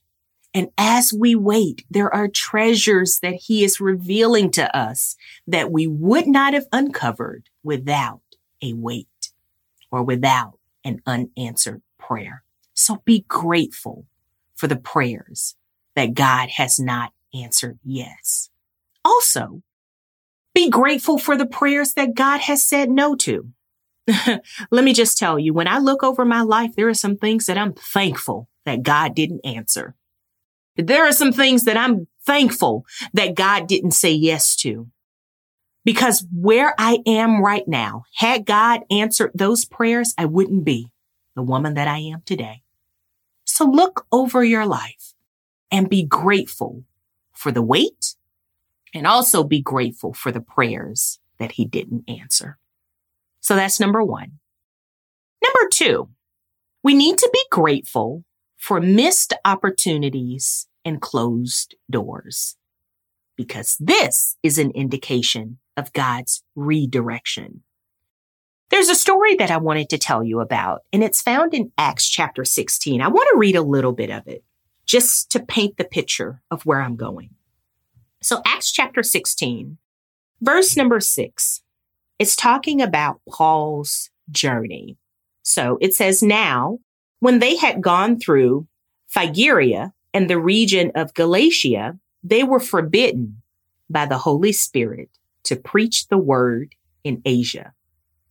And 0.53 0.69
as 0.77 1.13
we 1.13 1.35
wait, 1.35 1.85
there 1.89 2.13
are 2.13 2.27
treasures 2.27 3.19
that 3.21 3.35
he 3.35 3.63
is 3.63 3.79
revealing 3.79 4.49
to 4.51 4.75
us 4.75 5.15
that 5.45 5.71
we 5.71 5.87
would 5.87 6.27
not 6.27 6.53
have 6.53 6.65
uncovered 6.71 7.49
without 7.63 8.21
a 8.61 8.73
wait 8.73 9.31
or 9.91 10.03
without 10.03 10.57
an 10.83 11.01
unanswered 11.05 11.81
prayer. 11.99 12.43
So 12.73 13.01
be 13.05 13.25
grateful 13.27 14.05
for 14.55 14.67
the 14.67 14.75
prayers 14.75 15.55
that 15.95 16.13
God 16.13 16.49
has 16.49 16.79
not 16.79 17.11
answered 17.33 17.79
yes. 17.83 18.49
Also, 19.03 19.61
be 20.53 20.69
grateful 20.69 21.17
for 21.17 21.37
the 21.37 21.45
prayers 21.45 21.93
that 21.93 22.15
God 22.15 22.41
has 22.41 22.63
said 22.63 22.89
no 22.89 23.15
to. 23.15 23.51
Let 24.71 24.83
me 24.83 24.93
just 24.93 25.17
tell 25.17 25.37
you, 25.37 25.53
when 25.53 25.67
I 25.67 25.79
look 25.79 26.03
over 26.03 26.25
my 26.25 26.41
life, 26.41 26.75
there 26.75 26.87
are 26.87 26.93
some 26.93 27.17
things 27.17 27.45
that 27.45 27.57
I'm 27.57 27.73
thankful 27.73 28.47
that 28.65 28.83
God 28.83 29.13
didn't 29.13 29.45
answer. 29.45 29.95
There 30.77 31.05
are 31.05 31.11
some 31.11 31.31
things 31.31 31.63
that 31.63 31.77
I'm 31.77 32.07
thankful 32.25 32.85
that 33.13 33.35
God 33.35 33.67
didn't 33.67 33.91
say 33.91 34.11
yes 34.11 34.55
to. 34.57 34.87
Because 35.83 36.25
where 36.33 36.75
I 36.77 36.99
am 37.05 37.41
right 37.41 37.65
now, 37.67 38.03
had 38.15 38.45
God 38.45 38.81
answered 38.91 39.31
those 39.33 39.63
prayers, 39.63 40.13
I 40.17 40.25
wouldn't 40.25 40.65
be 40.65 40.91
the 41.35 41.41
woman 41.41 41.75
that 41.75 41.87
I 41.87 41.99
am 41.99 42.23
today. 42.25 42.61
So 43.45 43.65
look 43.65 44.05
over 44.11 44.43
your 44.43 44.65
life 44.65 45.13
and 45.71 45.89
be 45.89 46.03
grateful 46.03 46.83
for 47.33 47.51
the 47.51 47.61
wait 47.61 48.15
and 48.93 49.07
also 49.07 49.43
be 49.43 49.61
grateful 49.61 50.13
for 50.13 50.31
the 50.31 50.41
prayers 50.41 51.19
that 51.39 51.53
he 51.53 51.65
didn't 51.65 52.09
answer. 52.09 52.57
So 53.39 53.55
that's 53.55 53.79
number 53.79 54.03
one. 54.03 54.39
Number 55.41 55.69
two, 55.71 56.09
we 56.83 56.93
need 56.93 57.17
to 57.19 57.29
be 57.31 57.43
grateful 57.49 58.23
for 58.67 58.81
missed 58.81 59.33
opportunities 59.45 60.67
and 60.83 60.99
closed 60.99 61.73
doors 61.89 62.57
because 63.37 63.77
this 63.79 64.35
is 64.43 64.57
an 64.57 64.71
indication 64.71 65.57
of 65.77 65.93
God's 65.93 66.43
redirection. 66.53 67.63
There's 68.69 68.89
a 68.89 68.95
story 68.95 69.35
that 69.35 69.51
I 69.51 69.55
wanted 69.55 69.87
to 69.91 69.97
tell 69.97 70.21
you 70.21 70.41
about, 70.41 70.81
and 70.91 71.01
it's 71.01 71.21
found 71.21 71.53
in 71.53 71.71
Acts 71.77 72.09
chapter 72.09 72.43
16. 72.43 73.01
I 73.01 73.07
want 73.07 73.29
to 73.31 73.39
read 73.39 73.55
a 73.55 73.61
little 73.61 73.93
bit 73.93 74.09
of 74.09 74.27
it 74.27 74.43
just 74.85 75.31
to 75.31 75.39
paint 75.39 75.77
the 75.77 75.85
picture 75.85 76.41
of 76.51 76.65
where 76.65 76.81
I'm 76.81 76.97
going. 76.97 77.29
So 78.21 78.41
Acts 78.45 78.73
chapter 78.73 79.01
16, 79.01 79.77
verse 80.41 80.75
number 80.75 80.99
six, 80.99 81.61
it's 82.19 82.35
talking 82.35 82.81
about 82.81 83.21
Paul's 83.29 84.09
journey. 84.29 84.97
So 85.41 85.77
it 85.79 85.93
says, 85.93 86.21
now 86.21 86.79
when 87.19 87.39
they 87.39 87.55
had 87.55 87.81
gone 87.81 88.19
through 88.19 88.67
Phrygia 89.07 89.93
and 90.13 90.29
the 90.29 90.39
region 90.39 90.91
of 90.95 91.13
Galatia, 91.13 91.97
they 92.23 92.43
were 92.43 92.59
forbidden 92.59 93.41
by 93.89 94.05
the 94.05 94.17
Holy 94.17 94.51
Spirit 94.51 95.09
to 95.43 95.55
preach 95.55 96.07
the 96.07 96.17
word 96.17 96.75
in 97.03 97.21
Asia. 97.25 97.73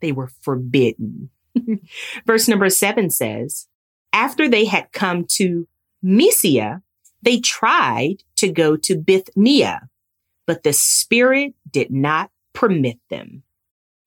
They 0.01 0.13
were 0.13 0.31
forbidden. 0.43 1.31
Verse 2.27 2.49
number 2.49 2.69
seven 2.69 3.11
says, 3.11 3.67
after 4.13 4.49
they 4.49 4.67
had 4.67 4.93
come 4.93 5.25
to 5.31 5.67
Mysia, 6.03 6.83
they 7.23 7.41
tried 7.41 8.23
to 8.37 8.49
go 8.49 8.77
to 8.77 8.97
Bithynia, 8.97 9.89
but 10.47 10.63
the 10.63 10.73
Spirit 10.73 11.55
did 11.71 11.91
not 11.91 12.31
permit 12.53 12.99
them. 13.11 13.43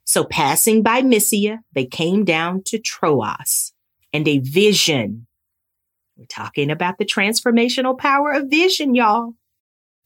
So 0.06 0.24
passing 0.24 0.82
by 0.82 1.02
Mysia, 1.02 1.60
they 1.74 1.86
came 1.86 2.24
down 2.24 2.64
to 2.66 2.80
Troas 2.80 3.74
and 4.14 4.28
a 4.28 4.40
vision. 4.40 5.28
We're 6.18 6.26
talking 6.26 6.70
about 6.70 6.98
the 6.98 7.06
transformational 7.06 7.98
power 7.98 8.32
of 8.32 8.50
vision, 8.50 8.96
y'all. 8.96 9.34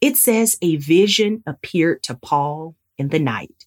It 0.02 0.18
says 0.18 0.58
a 0.62 0.76
vision 0.78 1.44
appeared 1.48 2.04
to 2.04 2.16
Paul 2.16 2.76
in 2.98 3.10
the 3.10 3.20
night 3.20 3.66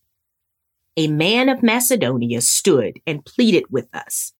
a 0.96 1.08
man 1.08 1.48
of 1.48 1.62
Macedonia 1.62 2.40
stood 2.40 3.00
and 3.06 3.24
pleaded 3.24 3.64
with 3.70 3.94
us. 3.94 4.32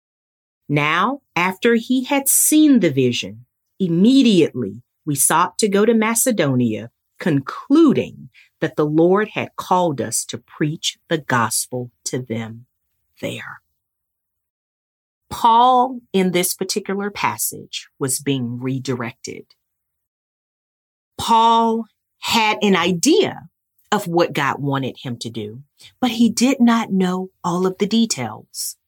Now, 0.68 1.20
after 1.36 1.74
he 1.74 2.04
had 2.04 2.28
seen 2.28 2.80
the 2.80 2.90
vision, 2.90 3.44
immediately 3.78 4.82
we 5.04 5.14
sought 5.14 5.58
to 5.58 5.68
go 5.68 5.84
to 5.84 5.94
Macedonia, 5.94 6.90
concluding 7.20 8.30
that 8.60 8.76
the 8.76 8.86
Lord 8.86 9.28
had 9.28 9.54
called 9.56 10.00
us 10.00 10.24
to 10.26 10.38
preach 10.38 10.98
the 11.08 11.18
gospel 11.18 11.90
to 12.06 12.20
them 12.20 12.66
there. 13.20 13.60
Paul, 15.36 16.00
in 16.14 16.32
this 16.32 16.54
particular 16.54 17.10
passage, 17.10 17.88
was 17.98 18.20
being 18.20 18.58
redirected. 18.58 19.44
Paul 21.18 21.84
had 22.20 22.56
an 22.62 22.74
idea 22.74 23.50
of 23.92 24.06
what 24.06 24.32
God 24.32 24.62
wanted 24.62 24.96
him 25.02 25.18
to 25.18 25.28
do, 25.28 25.62
but 26.00 26.12
he 26.12 26.30
did 26.30 26.58
not 26.58 26.90
know 26.90 27.28
all 27.44 27.66
of 27.66 27.76
the 27.76 27.86
details. 27.86 28.78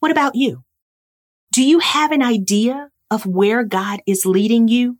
What 0.00 0.10
about 0.10 0.34
you? 0.34 0.64
Do 1.52 1.62
you 1.62 1.78
have 1.78 2.10
an 2.10 2.24
idea 2.24 2.90
of 3.08 3.24
where 3.24 3.62
God 3.62 4.02
is 4.04 4.26
leading 4.26 4.66
you, 4.66 4.98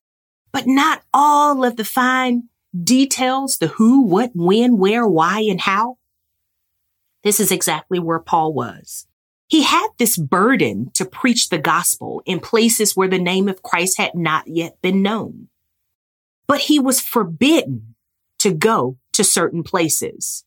but 0.52 0.68
not 0.68 1.02
all 1.12 1.64
of 1.64 1.74
the 1.74 1.84
fine 1.84 2.50
details, 2.84 3.58
the 3.58 3.66
who, 3.66 4.02
what, 4.02 4.30
when, 4.32 4.78
where, 4.78 5.08
why, 5.08 5.40
and 5.40 5.60
how? 5.60 5.98
This 7.24 7.40
is 7.40 7.50
exactly 7.50 7.98
where 7.98 8.20
Paul 8.20 8.52
was. 8.52 9.07
He 9.48 9.62
had 9.62 9.88
this 9.98 10.16
burden 10.16 10.90
to 10.94 11.04
preach 11.06 11.48
the 11.48 11.58
gospel 11.58 12.22
in 12.26 12.38
places 12.38 12.94
where 12.94 13.08
the 13.08 13.18
name 13.18 13.48
of 13.48 13.62
Christ 13.62 13.96
had 13.98 14.14
not 14.14 14.46
yet 14.46 14.80
been 14.82 15.02
known. 15.02 15.48
But 16.46 16.60
he 16.60 16.78
was 16.78 17.00
forbidden 17.00 17.94
to 18.38 18.52
go 18.52 18.98
to 19.14 19.24
certain 19.24 19.62
places. 19.62 20.44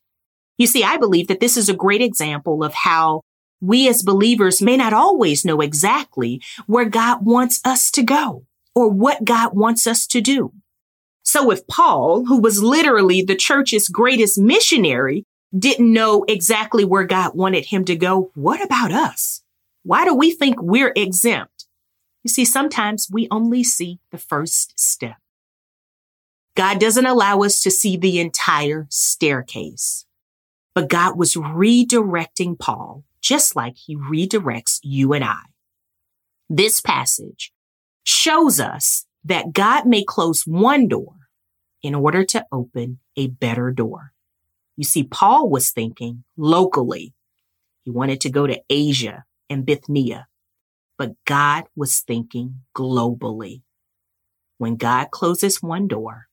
You 0.57 0.67
see, 0.67 0.83
I 0.83 0.97
believe 0.97 1.27
that 1.27 1.39
this 1.39 1.57
is 1.57 1.67
a 1.67 1.73
great 1.73 2.01
example 2.01 2.63
of 2.63 2.73
how 2.73 3.21
We 3.61 3.87
as 3.87 4.01
believers 4.01 4.61
may 4.61 4.75
not 4.75 4.91
always 4.91 5.45
know 5.45 5.61
exactly 5.61 6.41
where 6.65 6.85
God 6.85 7.23
wants 7.23 7.61
us 7.63 7.91
to 7.91 8.01
go 8.01 8.45
or 8.73 8.89
what 8.89 9.23
God 9.23 9.55
wants 9.55 9.85
us 9.85 10.07
to 10.07 10.19
do. 10.19 10.51
So 11.23 11.51
if 11.51 11.67
Paul, 11.67 12.25
who 12.25 12.41
was 12.41 12.63
literally 12.63 13.21
the 13.21 13.35
church's 13.35 13.87
greatest 13.87 14.39
missionary, 14.39 15.25
didn't 15.57 15.91
know 15.91 16.23
exactly 16.27 16.85
where 16.85 17.03
God 17.03 17.35
wanted 17.35 17.65
him 17.65 17.85
to 17.85 17.95
go, 17.95 18.31
what 18.35 18.63
about 18.63 18.91
us? 18.91 19.43
Why 19.83 20.05
do 20.05 20.15
we 20.15 20.31
think 20.31 20.61
we're 20.61 20.93
exempt? 20.95 21.65
You 22.23 22.29
see, 22.29 22.45
sometimes 22.45 23.09
we 23.11 23.27
only 23.31 23.63
see 23.63 23.99
the 24.11 24.17
first 24.17 24.79
step. 24.79 25.17
God 26.55 26.79
doesn't 26.79 27.05
allow 27.05 27.39
us 27.39 27.61
to 27.63 27.71
see 27.71 27.97
the 27.97 28.19
entire 28.19 28.87
staircase, 28.89 30.05
but 30.75 30.89
God 30.89 31.17
was 31.17 31.33
redirecting 31.33 32.59
Paul 32.59 33.03
just 33.21 33.55
like 33.55 33.77
he 33.77 33.95
redirects 33.95 34.79
you 34.83 35.13
and 35.13 35.23
I. 35.23 35.41
This 36.49 36.81
passage 36.81 37.53
shows 38.03 38.59
us 38.59 39.05
that 39.23 39.53
God 39.53 39.85
may 39.85 40.03
close 40.03 40.43
one 40.45 40.87
door 40.87 41.13
in 41.81 41.95
order 41.95 42.23
to 42.25 42.45
open 42.51 42.99
a 43.15 43.27
better 43.27 43.71
door. 43.71 44.13
You 44.81 44.85
see, 44.85 45.03
Paul 45.03 45.47
was 45.47 45.69
thinking 45.69 46.23
locally. 46.35 47.13
He 47.83 47.91
wanted 47.91 48.19
to 48.21 48.31
go 48.31 48.47
to 48.47 48.59
Asia 48.67 49.25
and 49.47 49.63
Bithynia, 49.63 50.25
but 50.97 51.11
God 51.25 51.65
was 51.75 51.99
thinking 51.99 52.61
globally. 52.75 53.61
When 54.57 54.77
God 54.77 55.11
closes 55.11 55.61
one 55.61 55.87
door, 55.87 56.29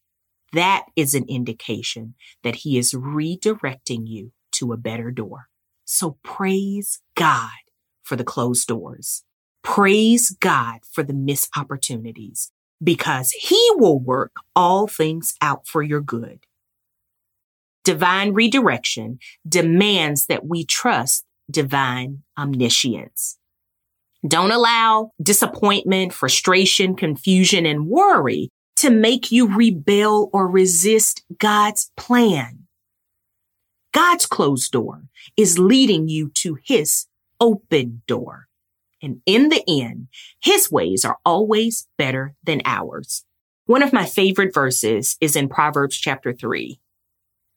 that 0.55 0.87
is 0.97 1.15
an 1.15 1.27
indication 1.29 2.15
that 2.43 2.55
he 2.55 2.79
is 2.79 2.95
redirecting 2.95 4.07
you 4.07 4.33
to 4.53 4.73
a 4.73 4.79
better 4.79 5.11
door. 5.11 5.49
So 5.85 6.17
praise 6.23 7.01
God 7.15 7.51
for 8.03 8.17
the 8.17 8.25
closed 8.25 8.67
doors. 8.67 9.25
Praise 9.63 10.35
God 10.41 10.79
for 10.91 11.03
the 11.03 11.13
missed 11.13 11.51
opportunities 11.55 12.51
because 12.83 13.31
he 13.33 13.63
will 13.75 13.99
work 13.99 14.37
all 14.57 14.87
things 14.87 15.35
out 15.43 15.69
for 15.69 15.83
your 15.83 16.01
good. 16.01 16.47
Divine 17.89 18.35
redirection 18.35 19.19
demands 19.49 20.27
that 20.27 20.45
we 20.45 20.63
trust 20.67 21.25
divine 21.51 22.23
omniscience. 22.39 23.39
Don't 24.27 24.51
allow 24.51 25.13
disappointment, 25.23 26.13
frustration, 26.13 26.97
confusion, 26.97 27.65
and 27.65 27.87
worry 27.87 28.51
to 28.77 28.91
make 28.91 29.33
you 29.33 29.49
rebel 29.57 30.29
or 30.35 30.47
resist 30.47 31.25
God's 31.39 31.91
plan. 31.97 32.65
God's 33.95 34.27
closed 34.27 34.71
door 34.71 35.05
is 35.39 35.59
leading 35.59 36.09
you 36.09 36.31
to 36.43 36.59
his 36.63 37.07
open 37.41 38.03
door. 38.07 38.49
And 39.01 39.23
in 39.25 39.49
the 39.49 39.65
end, 39.67 40.09
his 40.43 40.71
ways 40.71 41.07
are 41.07 41.17
always 41.25 41.89
better 41.97 42.35
than 42.45 42.61
ours. 42.67 43.25
One 43.65 43.83
of 43.83 43.95
my 43.95 44.05
favorite 44.05 44.53
verses 44.53 45.17
is 45.23 45.37
in 45.37 45.49
Proverbs 45.49 45.97
chapter 45.97 46.35
three, 46.35 46.81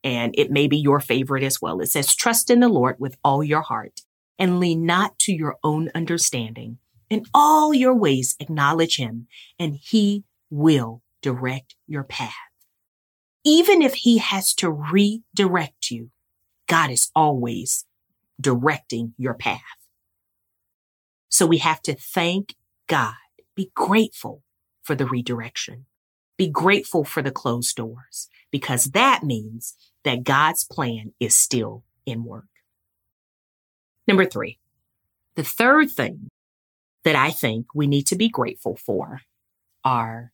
and 0.04 0.34
it 0.36 0.50
may 0.50 0.66
be 0.66 0.76
your 0.76 1.00
favorite 1.00 1.42
as 1.42 1.60
well. 1.60 1.80
It 1.80 1.86
says, 1.86 2.14
trust 2.14 2.50
in 2.50 2.60
the 2.60 2.68
Lord 2.68 2.96
with 2.98 3.16
all 3.24 3.42
your 3.44 3.62
heart 3.62 4.00
and 4.38 4.58
lean 4.58 4.84
not 4.84 5.18
to 5.20 5.32
your 5.32 5.56
own 5.62 5.90
understanding. 5.94 6.78
In 7.08 7.24
all 7.34 7.72
your 7.74 7.94
ways, 7.94 8.36
acknowledge 8.40 8.96
him 8.96 9.28
and 9.58 9.74
he 9.74 10.24
will 10.50 11.02
direct 11.20 11.76
your 11.86 12.04
path. 12.04 12.32
Even 13.44 13.82
if 13.82 13.94
he 13.94 14.18
has 14.18 14.54
to 14.54 14.70
redirect 14.70 15.90
you, 15.90 16.10
God 16.68 16.90
is 16.90 17.10
always 17.14 17.84
directing 18.40 19.14
your 19.18 19.34
path. 19.34 19.60
So 21.28 21.46
we 21.46 21.58
have 21.58 21.82
to 21.82 21.94
thank 21.94 22.54
God, 22.88 23.14
be 23.54 23.70
grateful 23.74 24.42
for 24.82 24.94
the 24.94 25.06
redirection, 25.06 25.86
be 26.36 26.48
grateful 26.48 27.04
for 27.04 27.22
the 27.22 27.30
closed 27.30 27.76
doors, 27.76 28.28
because 28.50 28.86
that 28.86 29.22
means 29.22 29.76
that 30.04 30.24
God's 30.24 30.64
plan 30.64 31.12
is 31.20 31.36
still 31.36 31.84
in 32.06 32.24
work. 32.24 32.48
Number 34.06 34.24
three, 34.24 34.58
the 35.36 35.44
third 35.44 35.90
thing 35.90 36.28
that 37.04 37.16
I 37.16 37.30
think 37.30 37.66
we 37.74 37.86
need 37.86 38.06
to 38.08 38.16
be 38.16 38.28
grateful 38.28 38.76
for 38.76 39.20
are 39.84 40.32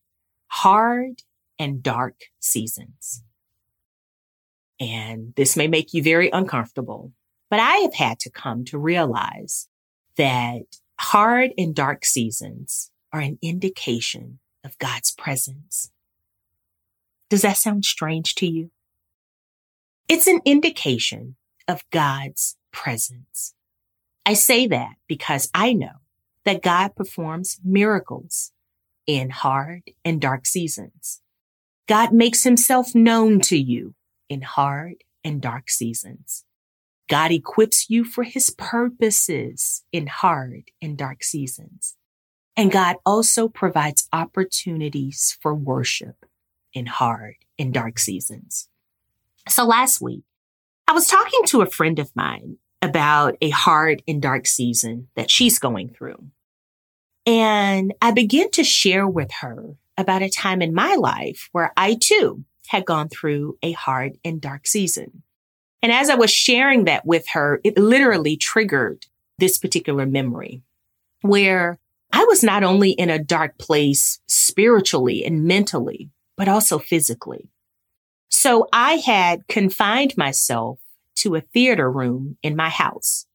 hard 0.48 1.22
and 1.58 1.82
dark 1.82 2.14
seasons. 2.40 3.22
And 4.80 5.34
this 5.36 5.56
may 5.56 5.66
make 5.66 5.92
you 5.92 6.02
very 6.02 6.30
uncomfortable, 6.30 7.12
but 7.50 7.60
I 7.60 7.76
have 7.78 7.94
had 7.94 8.20
to 8.20 8.30
come 8.30 8.64
to 8.66 8.78
realize 8.78 9.68
that 10.16 10.62
hard 11.00 11.52
and 11.58 11.74
dark 11.74 12.04
seasons 12.04 12.90
are 13.12 13.20
an 13.20 13.38
indication 13.42 14.38
of 14.64 14.78
God's 14.78 15.12
presence. 15.12 15.90
Does 17.28 17.42
that 17.42 17.56
sound 17.56 17.84
strange 17.84 18.34
to 18.36 18.46
you? 18.46 18.70
It's 20.08 20.26
an 20.26 20.40
indication 20.46 21.36
of 21.68 21.84
God's 21.90 22.56
presence. 22.72 23.54
I 24.24 24.32
say 24.32 24.66
that 24.66 24.94
because 25.06 25.50
I 25.52 25.74
know 25.74 26.00
that 26.44 26.62
God 26.62 26.96
performs 26.96 27.60
miracles 27.62 28.52
in 29.06 29.28
hard 29.28 29.82
and 30.06 30.18
dark 30.18 30.46
seasons. 30.46 31.20
God 31.86 32.12
makes 32.12 32.44
himself 32.44 32.94
known 32.94 33.40
to 33.40 33.58
you 33.58 33.94
in 34.30 34.40
hard 34.40 35.04
and 35.24 35.42
dark 35.42 35.70
seasons. 35.70 36.44
God 37.08 37.30
equips 37.30 37.90
you 37.90 38.04
for 38.04 38.24
his 38.24 38.48
purposes 38.50 39.84
in 39.92 40.06
hard 40.06 40.70
and 40.80 40.96
dark 40.96 41.22
seasons. 41.22 41.96
And 42.56 42.72
God 42.72 42.96
also 43.04 43.48
provides 43.48 44.08
opportunities 44.12 45.36
for 45.40 45.54
worship 45.54 46.24
in 46.72 46.86
hard 46.86 47.36
and 47.58 47.74
dark 47.74 47.98
seasons. 47.98 48.68
So 49.48 49.64
last 49.64 50.00
week, 50.00 50.22
I 50.86 50.92
was 50.92 51.06
talking 51.06 51.42
to 51.46 51.62
a 51.62 51.66
friend 51.66 51.98
of 51.98 52.14
mine 52.14 52.58
about 52.82 53.36
a 53.40 53.50
hard 53.50 54.02
and 54.06 54.22
dark 54.22 54.46
season 54.46 55.08
that 55.16 55.30
she's 55.30 55.58
going 55.58 55.90
through. 55.90 56.22
And 57.26 57.92
I 58.00 58.12
began 58.12 58.50
to 58.52 58.64
share 58.64 59.06
with 59.06 59.30
her 59.40 59.76
about 59.96 60.22
a 60.22 60.30
time 60.30 60.62
in 60.62 60.72
my 60.72 60.94
life 60.94 61.48
where 61.52 61.72
I 61.76 61.96
too 62.00 62.44
had 62.68 62.86
gone 62.86 63.08
through 63.08 63.58
a 63.62 63.72
hard 63.72 64.18
and 64.24 64.40
dark 64.40 64.66
season. 64.66 65.22
And 65.82 65.92
as 65.92 66.10
I 66.10 66.14
was 66.14 66.30
sharing 66.30 66.84
that 66.84 67.06
with 67.06 67.28
her, 67.28 67.60
it 67.64 67.78
literally 67.78 68.36
triggered 68.36 69.06
this 69.38 69.58
particular 69.58 70.06
memory 70.06 70.62
where 71.22 71.78
I 72.12 72.24
was 72.24 72.42
not 72.42 72.64
only 72.64 72.92
in 72.92 73.10
a 73.10 73.22
dark 73.22 73.58
place 73.58 74.20
spiritually 74.26 75.24
and 75.24 75.44
mentally, 75.44 76.10
but 76.36 76.48
also 76.48 76.78
physically. 76.78 77.50
So 78.40 78.68
I 78.72 78.98
had 79.04 79.48
confined 79.48 80.16
myself 80.16 80.78
to 81.16 81.34
a 81.34 81.40
theater 81.40 81.90
room 81.90 82.38
in 82.40 82.54
my 82.54 82.68
house 82.68 83.26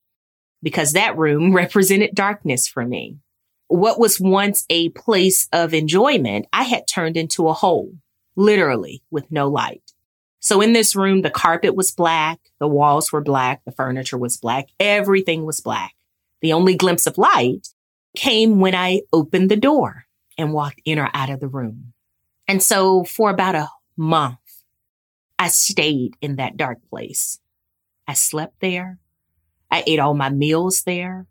because 0.61 0.93
that 0.93 1.17
room 1.17 1.53
represented 1.61 2.15
darkness 2.15 2.69
for 2.69 2.85
me. 2.85 3.17
What 3.67 3.99
was 3.99 4.21
once 4.21 4.65
a 4.69 4.91
place 4.91 5.49
of 5.51 5.73
enjoyment, 5.73 6.45
I 6.53 6.63
had 6.63 6.87
turned 6.87 7.17
into 7.17 7.49
a 7.49 7.53
hole 7.53 7.91
literally 8.37 9.03
with 9.11 9.29
no 9.29 9.49
light. 9.49 9.91
So 10.39 10.61
in 10.61 10.71
this 10.71 10.95
room, 10.95 11.21
the 11.21 11.29
carpet 11.29 11.75
was 11.75 11.91
black, 11.91 12.39
the 12.59 12.67
walls 12.69 13.11
were 13.11 13.19
black, 13.19 13.61
the 13.65 13.73
furniture 13.73 14.17
was 14.17 14.37
black, 14.37 14.69
everything 14.79 15.43
was 15.43 15.59
black. 15.59 15.95
The 16.39 16.53
only 16.53 16.75
glimpse 16.75 17.07
of 17.07 17.17
light 17.17 17.67
came 18.15 18.61
when 18.61 18.73
I 18.73 19.01
opened 19.11 19.51
the 19.51 19.57
door 19.57 20.05
and 20.37 20.53
walked 20.53 20.79
in 20.85 20.97
or 20.97 21.09
out 21.13 21.29
of 21.29 21.41
the 21.41 21.49
room. 21.49 21.91
And 22.47 22.63
so 22.63 23.03
for 23.03 23.29
about 23.29 23.55
a 23.55 23.69
month, 23.97 24.37
I 25.43 25.49
stayed 25.49 26.15
in 26.21 26.37
that 26.37 26.55
dark 26.55 26.77
place. 26.89 27.37
I 28.07 28.13
slept 28.13 28.61
there. 28.61 28.99
I 29.69 29.83
ate 29.85 29.99
all 29.99 30.13
my 30.13 30.29
meals 30.29 30.83
there. 30.83 31.27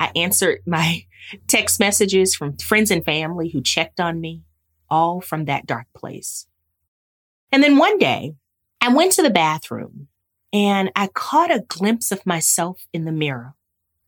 I 0.00 0.10
answered 0.16 0.60
my 0.66 1.04
text 1.48 1.78
messages 1.78 2.34
from 2.34 2.56
friends 2.56 2.90
and 2.90 3.04
family 3.04 3.50
who 3.50 3.60
checked 3.60 4.00
on 4.00 4.22
me 4.22 4.44
all 4.88 5.20
from 5.20 5.44
that 5.44 5.66
dark 5.66 5.84
place. 5.94 6.46
And 7.52 7.62
then 7.62 7.76
one 7.76 7.98
day 7.98 8.36
I 8.80 8.88
went 8.88 9.12
to 9.12 9.22
the 9.22 9.28
bathroom 9.28 10.08
and 10.50 10.90
I 10.96 11.08
caught 11.08 11.54
a 11.54 11.66
glimpse 11.68 12.10
of 12.10 12.24
myself 12.24 12.86
in 12.94 13.04
the 13.04 13.12
mirror. 13.12 13.54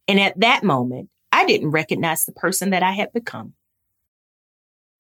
And 0.09 0.19
at 0.19 0.41
that 0.41 0.65
moment, 0.65 1.11
I 1.33 1.45
didn't 1.45 1.73
recognize 1.73 2.25
the 2.25 2.33
person 2.33 2.71
that 2.71 2.83
I 2.83 2.93
had 2.93 3.13
become. 3.13 3.53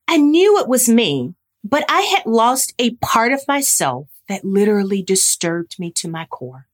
I 0.06 0.18
knew 0.18 0.58
it 0.58 0.68
was 0.68 0.86
me, 0.86 1.32
but 1.64 1.86
I 1.88 2.02
had 2.02 2.26
lost 2.26 2.74
a 2.78 2.96
part 2.96 3.32
of 3.32 3.40
myself 3.48 4.08
that 4.28 4.44
literally 4.44 5.02
disturbed 5.02 5.78
me 5.78 5.90
to 5.92 6.08
my 6.08 6.26
core. 6.26 6.66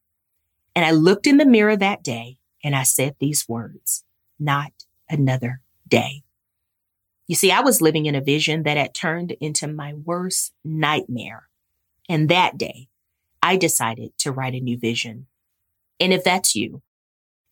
And 0.75 0.85
I 0.85 0.93
looked 0.93 1.27
in 1.27 1.37
the 1.37 1.45
mirror 1.45 1.77
that 1.77 2.03
day 2.03 2.39
and 2.63 2.77
I 2.77 2.85
said 2.85 3.17
these 3.19 3.49
words, 3.49 4.05
not 4.39 4.73
another 5.09 5.61
day. 5.89 6.23
You 7.27 7.37
see, 7.37 7.51
I 7.53 7.61
was 7.61 7.81
living 7.81 8.07
in 8.07 8.15
a 8.15 8.21
vision 8.21 8.65
that 8.65 8.77
had 8.77 8.95
turned 8.95 9.33
into 9.41 9.69
my 9.69 9.95
worst 9.95 10.53
nightmare. 10.65 11.49
And 12.09 12.29
that 12.29 12.59
day, 12.59 12.89
I 13.43 13.57
decided 13.57 14.17
to 14.19 14.33
write 14.33 14.55
a 14.55 14.61
new 14.61 14.79
vision. 14.79 15.27
And 15.99 16.13
if 16.13 16.25
that's 16.25 16.55
you, 16.55 16.83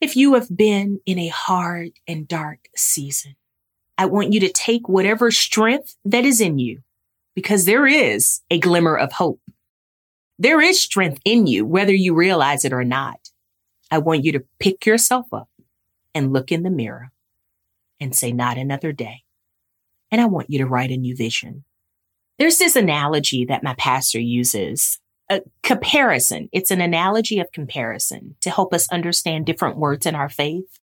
If 0.00 0.14
you 0.14 0.34
have 0.34 0.56
been 0.56 1.00
in 1.06 1.18
a 1.18 1.26
hard 1.26 1.90
and 2.06 2.28
dark 2.28 2.68
season, 2.76 3.34
I 3.96 4.06
want 4.06 4.32
you 4.32 4.38
to 4.40 4.52
take 4.52 4.88
whatever 4.88 5.32
strength 5.32 5.96
that 6.04 6.24
is 6.24 6.40
in 6.40 6.60
you 6.60 6.82
because 7.34 7.64
there 7.64 7.86
is 7.86 8.40
a 8.48 8.60
glimmer 8.60 8.96
of 8.96 9.12
hope. 9.12 9.40
There 10.38 10.60
is 10.60 10.80
strength 10.80 11.20
in 11.24 11.46
you, 11.46 11.66
whether 11.66 11.92
you 11.92 12.14
realize 12.14 12.64
it 12.64 12.72
or 12.72 12.84
not. 12.84 13.18
I 13.90 13.98
want 13.98 14.24
you 14.24 14.32
to 14.32 14.44
pick 14.60 14.86
yourself 14.86 15.26
up 15.32 15.48
and 16.14 16.32
look 16.32 16.52
in 16.52 16.62
the 16.62 16.70
mirror 16.70 17.10
and 18.00 18.14
say, 18.14 18.32
not 18.32 18.56
another 18.56 18.92
day. 18.92 19.24
And 20.10 20.20
I 20.20 20.26
want 20.26 20.50
you 20.50 20.58
to 20.58 20.66
write 20.66 20.90
a 20.90 20.96
new 20.96 21.16
vision. 21.16 21.64
There's 22.38 22.58
this 22.58 22.76
analogy 22.76 23.46
that 23.46 23.64
my 23.64 23.74
pastor 23.74 24.20
uses, 24.20 25.00
a 25.28 25.40
comparison. 25.62 26.48
It's 26.52 26.70
an 26.70 26.80
analogy 26.80 27.40
of 27.40 27.50
comparison 27.50 28.36
to 28.42 28.50
help 28.50 28.72
us 28.72 28.90
understand 28.92 29.44
different 29.44 29.76
words 29.76 30.06
in 30.06 30.14
our 30.14 30.28
faith. 30.28 30.78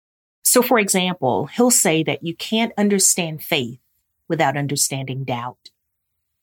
So 0.44 0.62
for 0.62 0.80
example, 0.80 1.48
he'll 1.48 1.72
say 1.72 2.04
that 2.04 2.24
you 2.24 2.36
can't 2.36 2.72
understand 2.78 3.44
faith 3.44 3.80
without 4.30 4.56
understanding 4.56 5.26
doubt. 5.26 5.72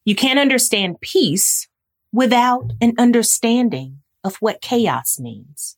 You 0.05 0.15
can't 0.15 0.39
understand 0.39 1.01
peace 1.01 1.68
without 2.13 2.73
an 2.81 2.95
understanding 2.99 4.01
of 4.25 4.37
what 4.37 4.61
chaos 4.61 5.19
means. 5.19 5.77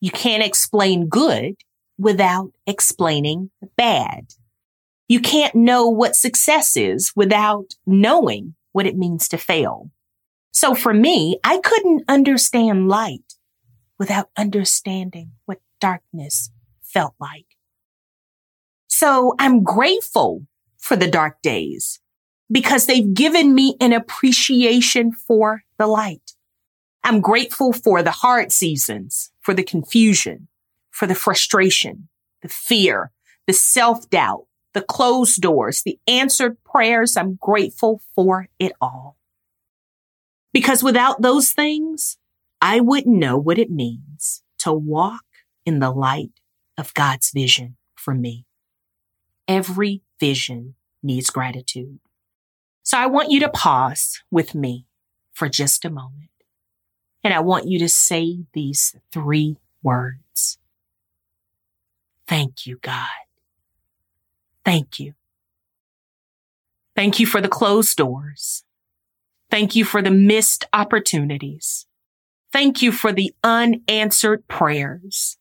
You 0.00 0.10
can't 0.10 0.42
explain 0.42 1.08
good 1.08 1.56
without 1.98 2.52
explaining 2.66 3.50
bad. 3.76 4.34
You 5.08 5.20
can't 5.20 5.54
know 5.54 5.88
what 5.88 6.16
success 6.16 6.76
is 6.76 7.12
without 7.14 7.74
knowing 7.86 8.54
what 8.72 8.86
it 8.86 8.96
means 8.96 9.28
to 9.28 9.38
fail. 9.38 9.90
So 10.52 10.74
for 10.74 10.92
me, 10.92 11.38
I 11.44 11.58
couldn't 11.58 12.04
understand 12.08 12.88
light 12.88 13.34
without 13.98 14.30
understanding 14.36 15.32
what 15.46 15.60
darkness 15.80 16.50
felt 16.82 17.14
like. 17.20 17.46
So 18.88 19.34
I'm 19.38 19.62
grateful 19.62 20.46
for 20.78 20.96
the 20.96 21.10
dark 21.10 21.40
days 21.42 22.00
because 22.52 22.86
they've 22.86 23.14
given 23.14 23.54
me 23.54 23.76
an 23.80 23.92
appreciation 23.92 25.10
for 25.12 25.62
the 25.78 25.86
light. 25.86 26.34
I'm 27.02 27.20
grateful 27.20 27.72
for 27.72 28.02
the 28.02 28.10
hard 28.10 28.52
seasons, 28.52 29.32
for 29.40 29.54
the 29.54 29.64
confusion, 29.64 30.48
for 30.90 31.06
the 31.06 31.14
frustration, 31.14 32.08
the 32.42 32.48
fear, 32.48 33.10
the 33.46 33.52
self 33.52 34.08
doubt, 34.10 34.46
the 34.74 34.82
closed 34.82 35.40
doors, 35.40 35.82
the 35.84 35.98
answered 36.06 36.62
prayers. 36.62 37.16
I'm 37.16 37.38
grateful 37.40 38.02
for 38.14 38.48
it 38.58 38.72
all. 38.80 39.16
Because 40.52 40.82
without 40.82 41.22
those 41.22 41.52
things, 41.52 42.18
I 42.60 42.80
wouldn't 42.80 43.16
know 43.16 43.38
what 43.38 43.58
it 43.58 43.70
means 43.70 44.42
to 44.58 44.72
walk 44.72 45.24
in 45.64 45.78
the 45.78 45.90
light 45.90 46.32
of 46.76 46.94
God's 46.94 47.30
vision 47.30 47.76
for 47.96 48.14
me. 48.14 48.44
Every 49.48 50.02
vision 50.20 50.74
needs 51.02 51.30
gratitude. 51.30 51.98
So 52.82 52.98
I 52.98 53.06
want 53.06 53.30
you 53.30 53.40
to 53.40 53.48
pause 53.48 54.22
with 54.30 54.54
me 54.54 54.86
for 55.32 55.48
just 55.48 55.84
a 55.84 55.90
moment. 55.90 56.30
And 57.24 57.32
I 57.32 57.40
want 57.40 57.68
you 57.68 57.78
to 57.78 57.88
say 57.88 58.40
these 58.52 58.96
three 59.12 59.56
words. 59.82 60.58
Thank 62.26 62.66
you, 62.66 62.78
God. 62.82 63.08
Thank 64.64 64.98
you. 64.98 65.14
Thank 66.94 67.20
you 67.20 67.26
for 67.26 67.40
the 67.40 67.48
closed 67.48 67.96
doors. 67.96 68.64
Thank 69.50 69.76
you 69.76 69.84
for 69.84 70.02
the 70.02 70.10
missed 70.10 70.64
opportunities. 70.72 71.86
Thank 72.52 72.82
you 72.82 72.92
for 72.92 73.12
the 73.12 73.34
unanswered 73.42 74.46
prayers. 74.48 75.38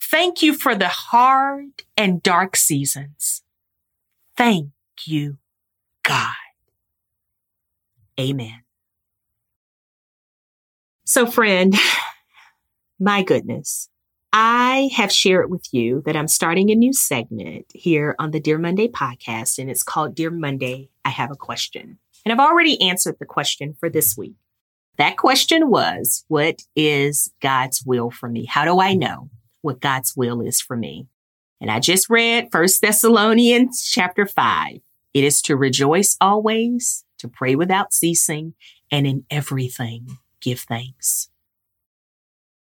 Thank 0.00 0.42
you 0.42 0.54
for 0.54 0.74
the 0.74 0.88
hard 0.88 1.82
and 1.96 2.22
dark 2.22 2.56
seasons. 2.56 3.42
Thank 4.36 4.70
you, 5.04 5.38
God. 6.02 6.34
Amen. 8.18 8.62
So 11.04 11.26
friend, 11.26 11.74
my 13.00 13.22
goodness, 13.22 13.88
I 14.32 14.90
have 14.94 15.10
shared 15.12 15.50
with 15.50 15.66
you 15.72 16.02
that 16.04 16.16
I'm 16.16 16.28
starting 16.28 16.70
a 16.70 16.74
new 16.74 16.92
segment 16.92 17.66
here 17.72 18.14
on 18.18 18.30
the 18.30 18.40
Dear 18.40 18.58
Monday 18.58 18.88
podcast, 18.88 19.58
and 19.58 19.70
it's 19.70 19.82
called 19.82 20.14
Dear 20.14 20.30
Monday, 20.30 20.90
I 21.04 21.10
Have 21.10 21.30
a 21.30 21.36
Question. 21.36 21.98
And 22.24 22.32
I've 22.32 22.46
already 22.46 22.80
answered 22.82 23.16
the 23.18 23.24
question 23.24 23.74
for 23.78 23.88
this 23.88 24.16
week. 24.16 24.36
That 24.98 25.16
question 25.16 25.70
was, 25.70 26.24
what 26.28 26.62
is 26.76 27.32
God's 27.40 27.84
will 27.86 28.10
for 28.10 28.28
me? 28.28 28.44
How 28.44 28.64
do 28.64 28.80
I 28.80 28.94
know 28.94 29.30
what 29.62 29.80
God's 29.80 30.14
will 30.16 30.40
is 30.40 30.60
for 30.60 30.76
me? 30.76 31.06
And 31.60 31.70
I 31.70 31.80
just 31.80 32.10
read 32.10 32.50
First 32.52 32.82
Thessalonians 32.82 33.88
chapter 33.88 34.26
five. 34.26 34.80
It 35.14 35.24
is 35.24 35.40
to 35.42 35.56
rejoice 35.56 36.16
always, 36.20 37.04
to 37.18 37.28
pray 37.28 37.54
without 37.54 37.92
ceasing, 37.92 38.54
and 38.90 39.06
in 39.06 39.24
everything 39.30 40.18
give 40.40 40.60
thanks. 40.60 41.30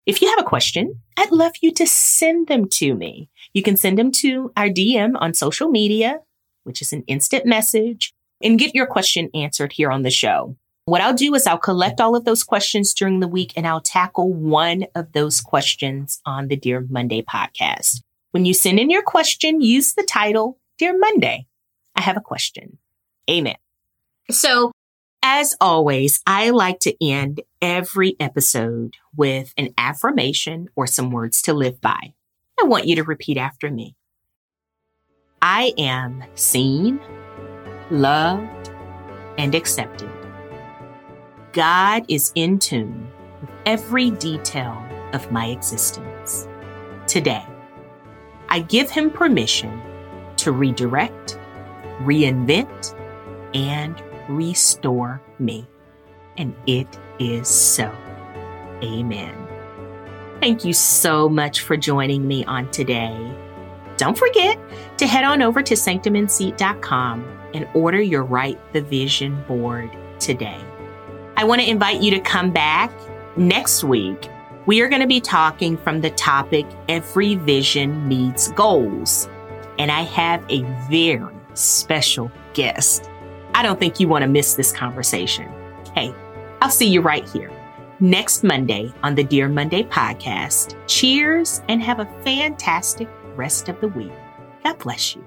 If 0.05 0.21
you 0.21 0.29
have 0.29 0.39
a 0.39 0.49
question, 0.49 1.01
I'd 1.17 1.31
love 1.31 1.53
you 1.61 1.71
to 1.73 1.85
send 1.85 2.47
them 2.47 2.67
to 2.73 2.95
me. 2.95 3.29
You 3.53 3.61
can 3.61 3.77
send 3.77 3.97
them 3.97 4.11
to 4.13 4.51
our 4.57 4.67
DM 4.67 5.13
on 5.19 5.33
social 5.33 5.69
media, 5.69 6.19
which 6.63 6.81
is 6.81 6.91
an 6.91 7.03
instant 7.07 7.45
message, 7.45 8.13
and 8.41 8.57
get 8.57 8.73
your 8.73 8.87
question 8.87 9.29
answered 9.33 9.73
here 9.73 9.91
on 9.91 10.01
the 10.01 10.09
show. 10.09 10.55
What 10.85 11.01
I'll 11.01 11.13
do 11.13 11.35
is 11.35 11.45
I'll 11.45 11.59
collect 11.59 12.01
all 12.01 12.15
of 12.15 12.25
those 12.25 12.43
questions 12.43 12.95
during 12.95 13.19
the 13.19 13.27
week 13.27 13.53
and 13.55 13.67
I'll 13.67 13.81
tackle 13.81 14.33
one 14.33 14.85
of 14.95 15.11
those 15.11 15.41
questions 15.41 16.19
on 16.25 16.47
the 16.47 16.55
Dear 16.55 16.87
Monday 16.89 17.21
podcast. 17.21 18.01
When 18.31 18.45
you 18.45 18.55
send 18.55 18.79
in 18.79 18.89
your 18.89 19.03
question, 19.03 19.61
use 19.61 19.93
the 19.93 20.01
title 20.01 20.57
Dear 20.79 20.97
Monday. 20.97 21.45
I 21.95 22.01
have 22.01 22.17
a 22.17 22.21
question. 22.21 22.79
Amen. 23.29 23.57
So 24.31 24.71
as 25.21 25.55
always, 25.59 26.21
I 26.25 26.51
like 26.51 26.79
to 26.81 27.05
end 27.05 27.41
every 27.61 28.15
episode 28.19 28.95
with 29.15 29.53
an 29.57 29.69
affirmation 29.77 30.69
or 30.75 30.87
some 30.87 31.11
words 31.11 31.41
to 31.43 31.53
live 31.53 31.81
by. 31.81 32.13
I 32.59 32.65
want 32.65 32.87
you 32.87 32.95
to 32.95 33.03
repeat 33.03 33.37
after 33.37 33.69
me. 33.69 33.95
I 35.41 35.73
am 35.77 36.23
seen, 36.35 36.99
loved, 37.91 38.69
and 39.37 39.55
accepted. 39.55 40.09
God 41.53 42.05
is 42.07 42.31
in 42.35 42.59
tune 42.59 43.09
with 43.41 43.49
every 43.65 44.11
detail 44.11 44.85
of 45.13 45.31
my 45.31 45.47
existence. 45.47 46.47
Today, 47.07 47.45
I 48.49 48.59
give 48.59 48.89
him 48.89 49.09
permission 49.09 49.81
to 50.37 50.51
redirect, 50.51 51.39
reinvent, 52.01 52.95
and 53.53 54.01
restore 54.29 55.21
me. 55.39 55.67
And 56.37 56.55
it 56.67 56.87
is 57.19 57.47
so. 57.47 57.93
Amen. 58.81 59.35
Thank 60.39 60.63
you 60.63 60.71
so 60.71 61.27
much 61.27 61.61
for 61.61 61.75
joining 61.75 62.25
me 62.25 62.45
on 62.45 62.71
today. 62.71 63.35
Don't 63.97 64.17
forget 64.17 64.57
to 64.97 65.05
head 65.05 65.25
on 65.25 65.41
over 65.41 65.61
to 65.61 65.73
sanctumandseed.com 65.73 67.39
and 67.53 67.67
order 67.73 68.01
your 68.01 68.23
Write 68.23 68.57
the 68.71 68.81
Vision 68.81 69.43
board 69.47 69.91
today. 70.19 70.59
I 71.35 71.43
want 71.43 71.61
to 71.61 71.69
invite 71.69 72.01
you 72.01 72.11
to 72.11 72.19
come 72.21 72.51
back 72.51 72.91
next 73.35 73.83
week. 73.83 74.29
We 74.65 74.81
are 74.81 74.87
going 74.87 75.01
to 75.01 75.07
be 75.07 75.19
talking 75.19 75.75
from 75.77 75.99
the 76.01 76.11
topic 76.11 76.65
Every 76.87 77.35
Vision 77.35 78.07
Needs 78.07 78.51
Goals. 78.51 79.27
And 79.77 79.91
I 79.91 80.01
have 80.01 80.45
a 80.49 80.61
very 80.89 81.35
special 81.53 82.31
guest. 82.53 83.08
I 83.59 83.61
don't 83.61 83.77
think 83.77 83.99
you 83.99 84.07
want 84.07 84.21
to 84.21 84.27
miss 84.29 84.53
this 84.53 84.71
conversation. 84.71 85.51
Hey, 85.93 86.15
I'll 86.61 86.69
see 86.69 86.87
you 86.87 87.01
right 87.01 87.27
here 87.27 87.51
next 87.99 88.41
Monday 88.41 88.93
on 89.03 89.15
the 89.15 89.23
Dear 89.25 89.49
Monday 89.49 89.83
podcast. 89.83 90.77
Cheers 90.87 91.61
and 91.67 91.83
have 91.83 91.99
a 91.99 92.05
fantastic 92.23 93.09
rest 93.35 93.67
of 93.67 93.77
the 93.81 93.89
week. 93.89 94.13
God 94.63 94.79
bless 94.79 95.13
you. 95.13 95.25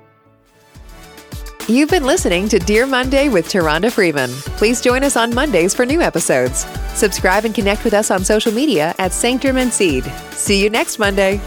You've 1.68 1.90
been 1.90 2.05
listening 2.05 2.49
to 2.49 2.59
Dear 2.59 2.87
Monday 2.87 3.29
with 3.29 3.49
Taronda 3.49 3.92
Freeman. 3.92 4.31
Please 4.57 4.81
join 4.81 5.05
us 5.05 5.18
on 5.18 5.35
Mondays 5.35 5.75
for 5.75 5.85
new 5.85 6.01
episodes. 6.01 6.64
Subscribe 6.95 7.45
and 7.45 7.55
connect 7.55 7.85
with 7.85 7.92
us 7.92 8.11
on 8.11 8.25
social 8.25 8.51
media 8.51 8.95
at 8.99 9.12
Sanctum 9.12 9.59
and 9.59 9.71
Seed. 9.71 10.05
See 10.31 10.62
you 10.62 10.71
next 10.71 10.99
Monday. 10.99 11.38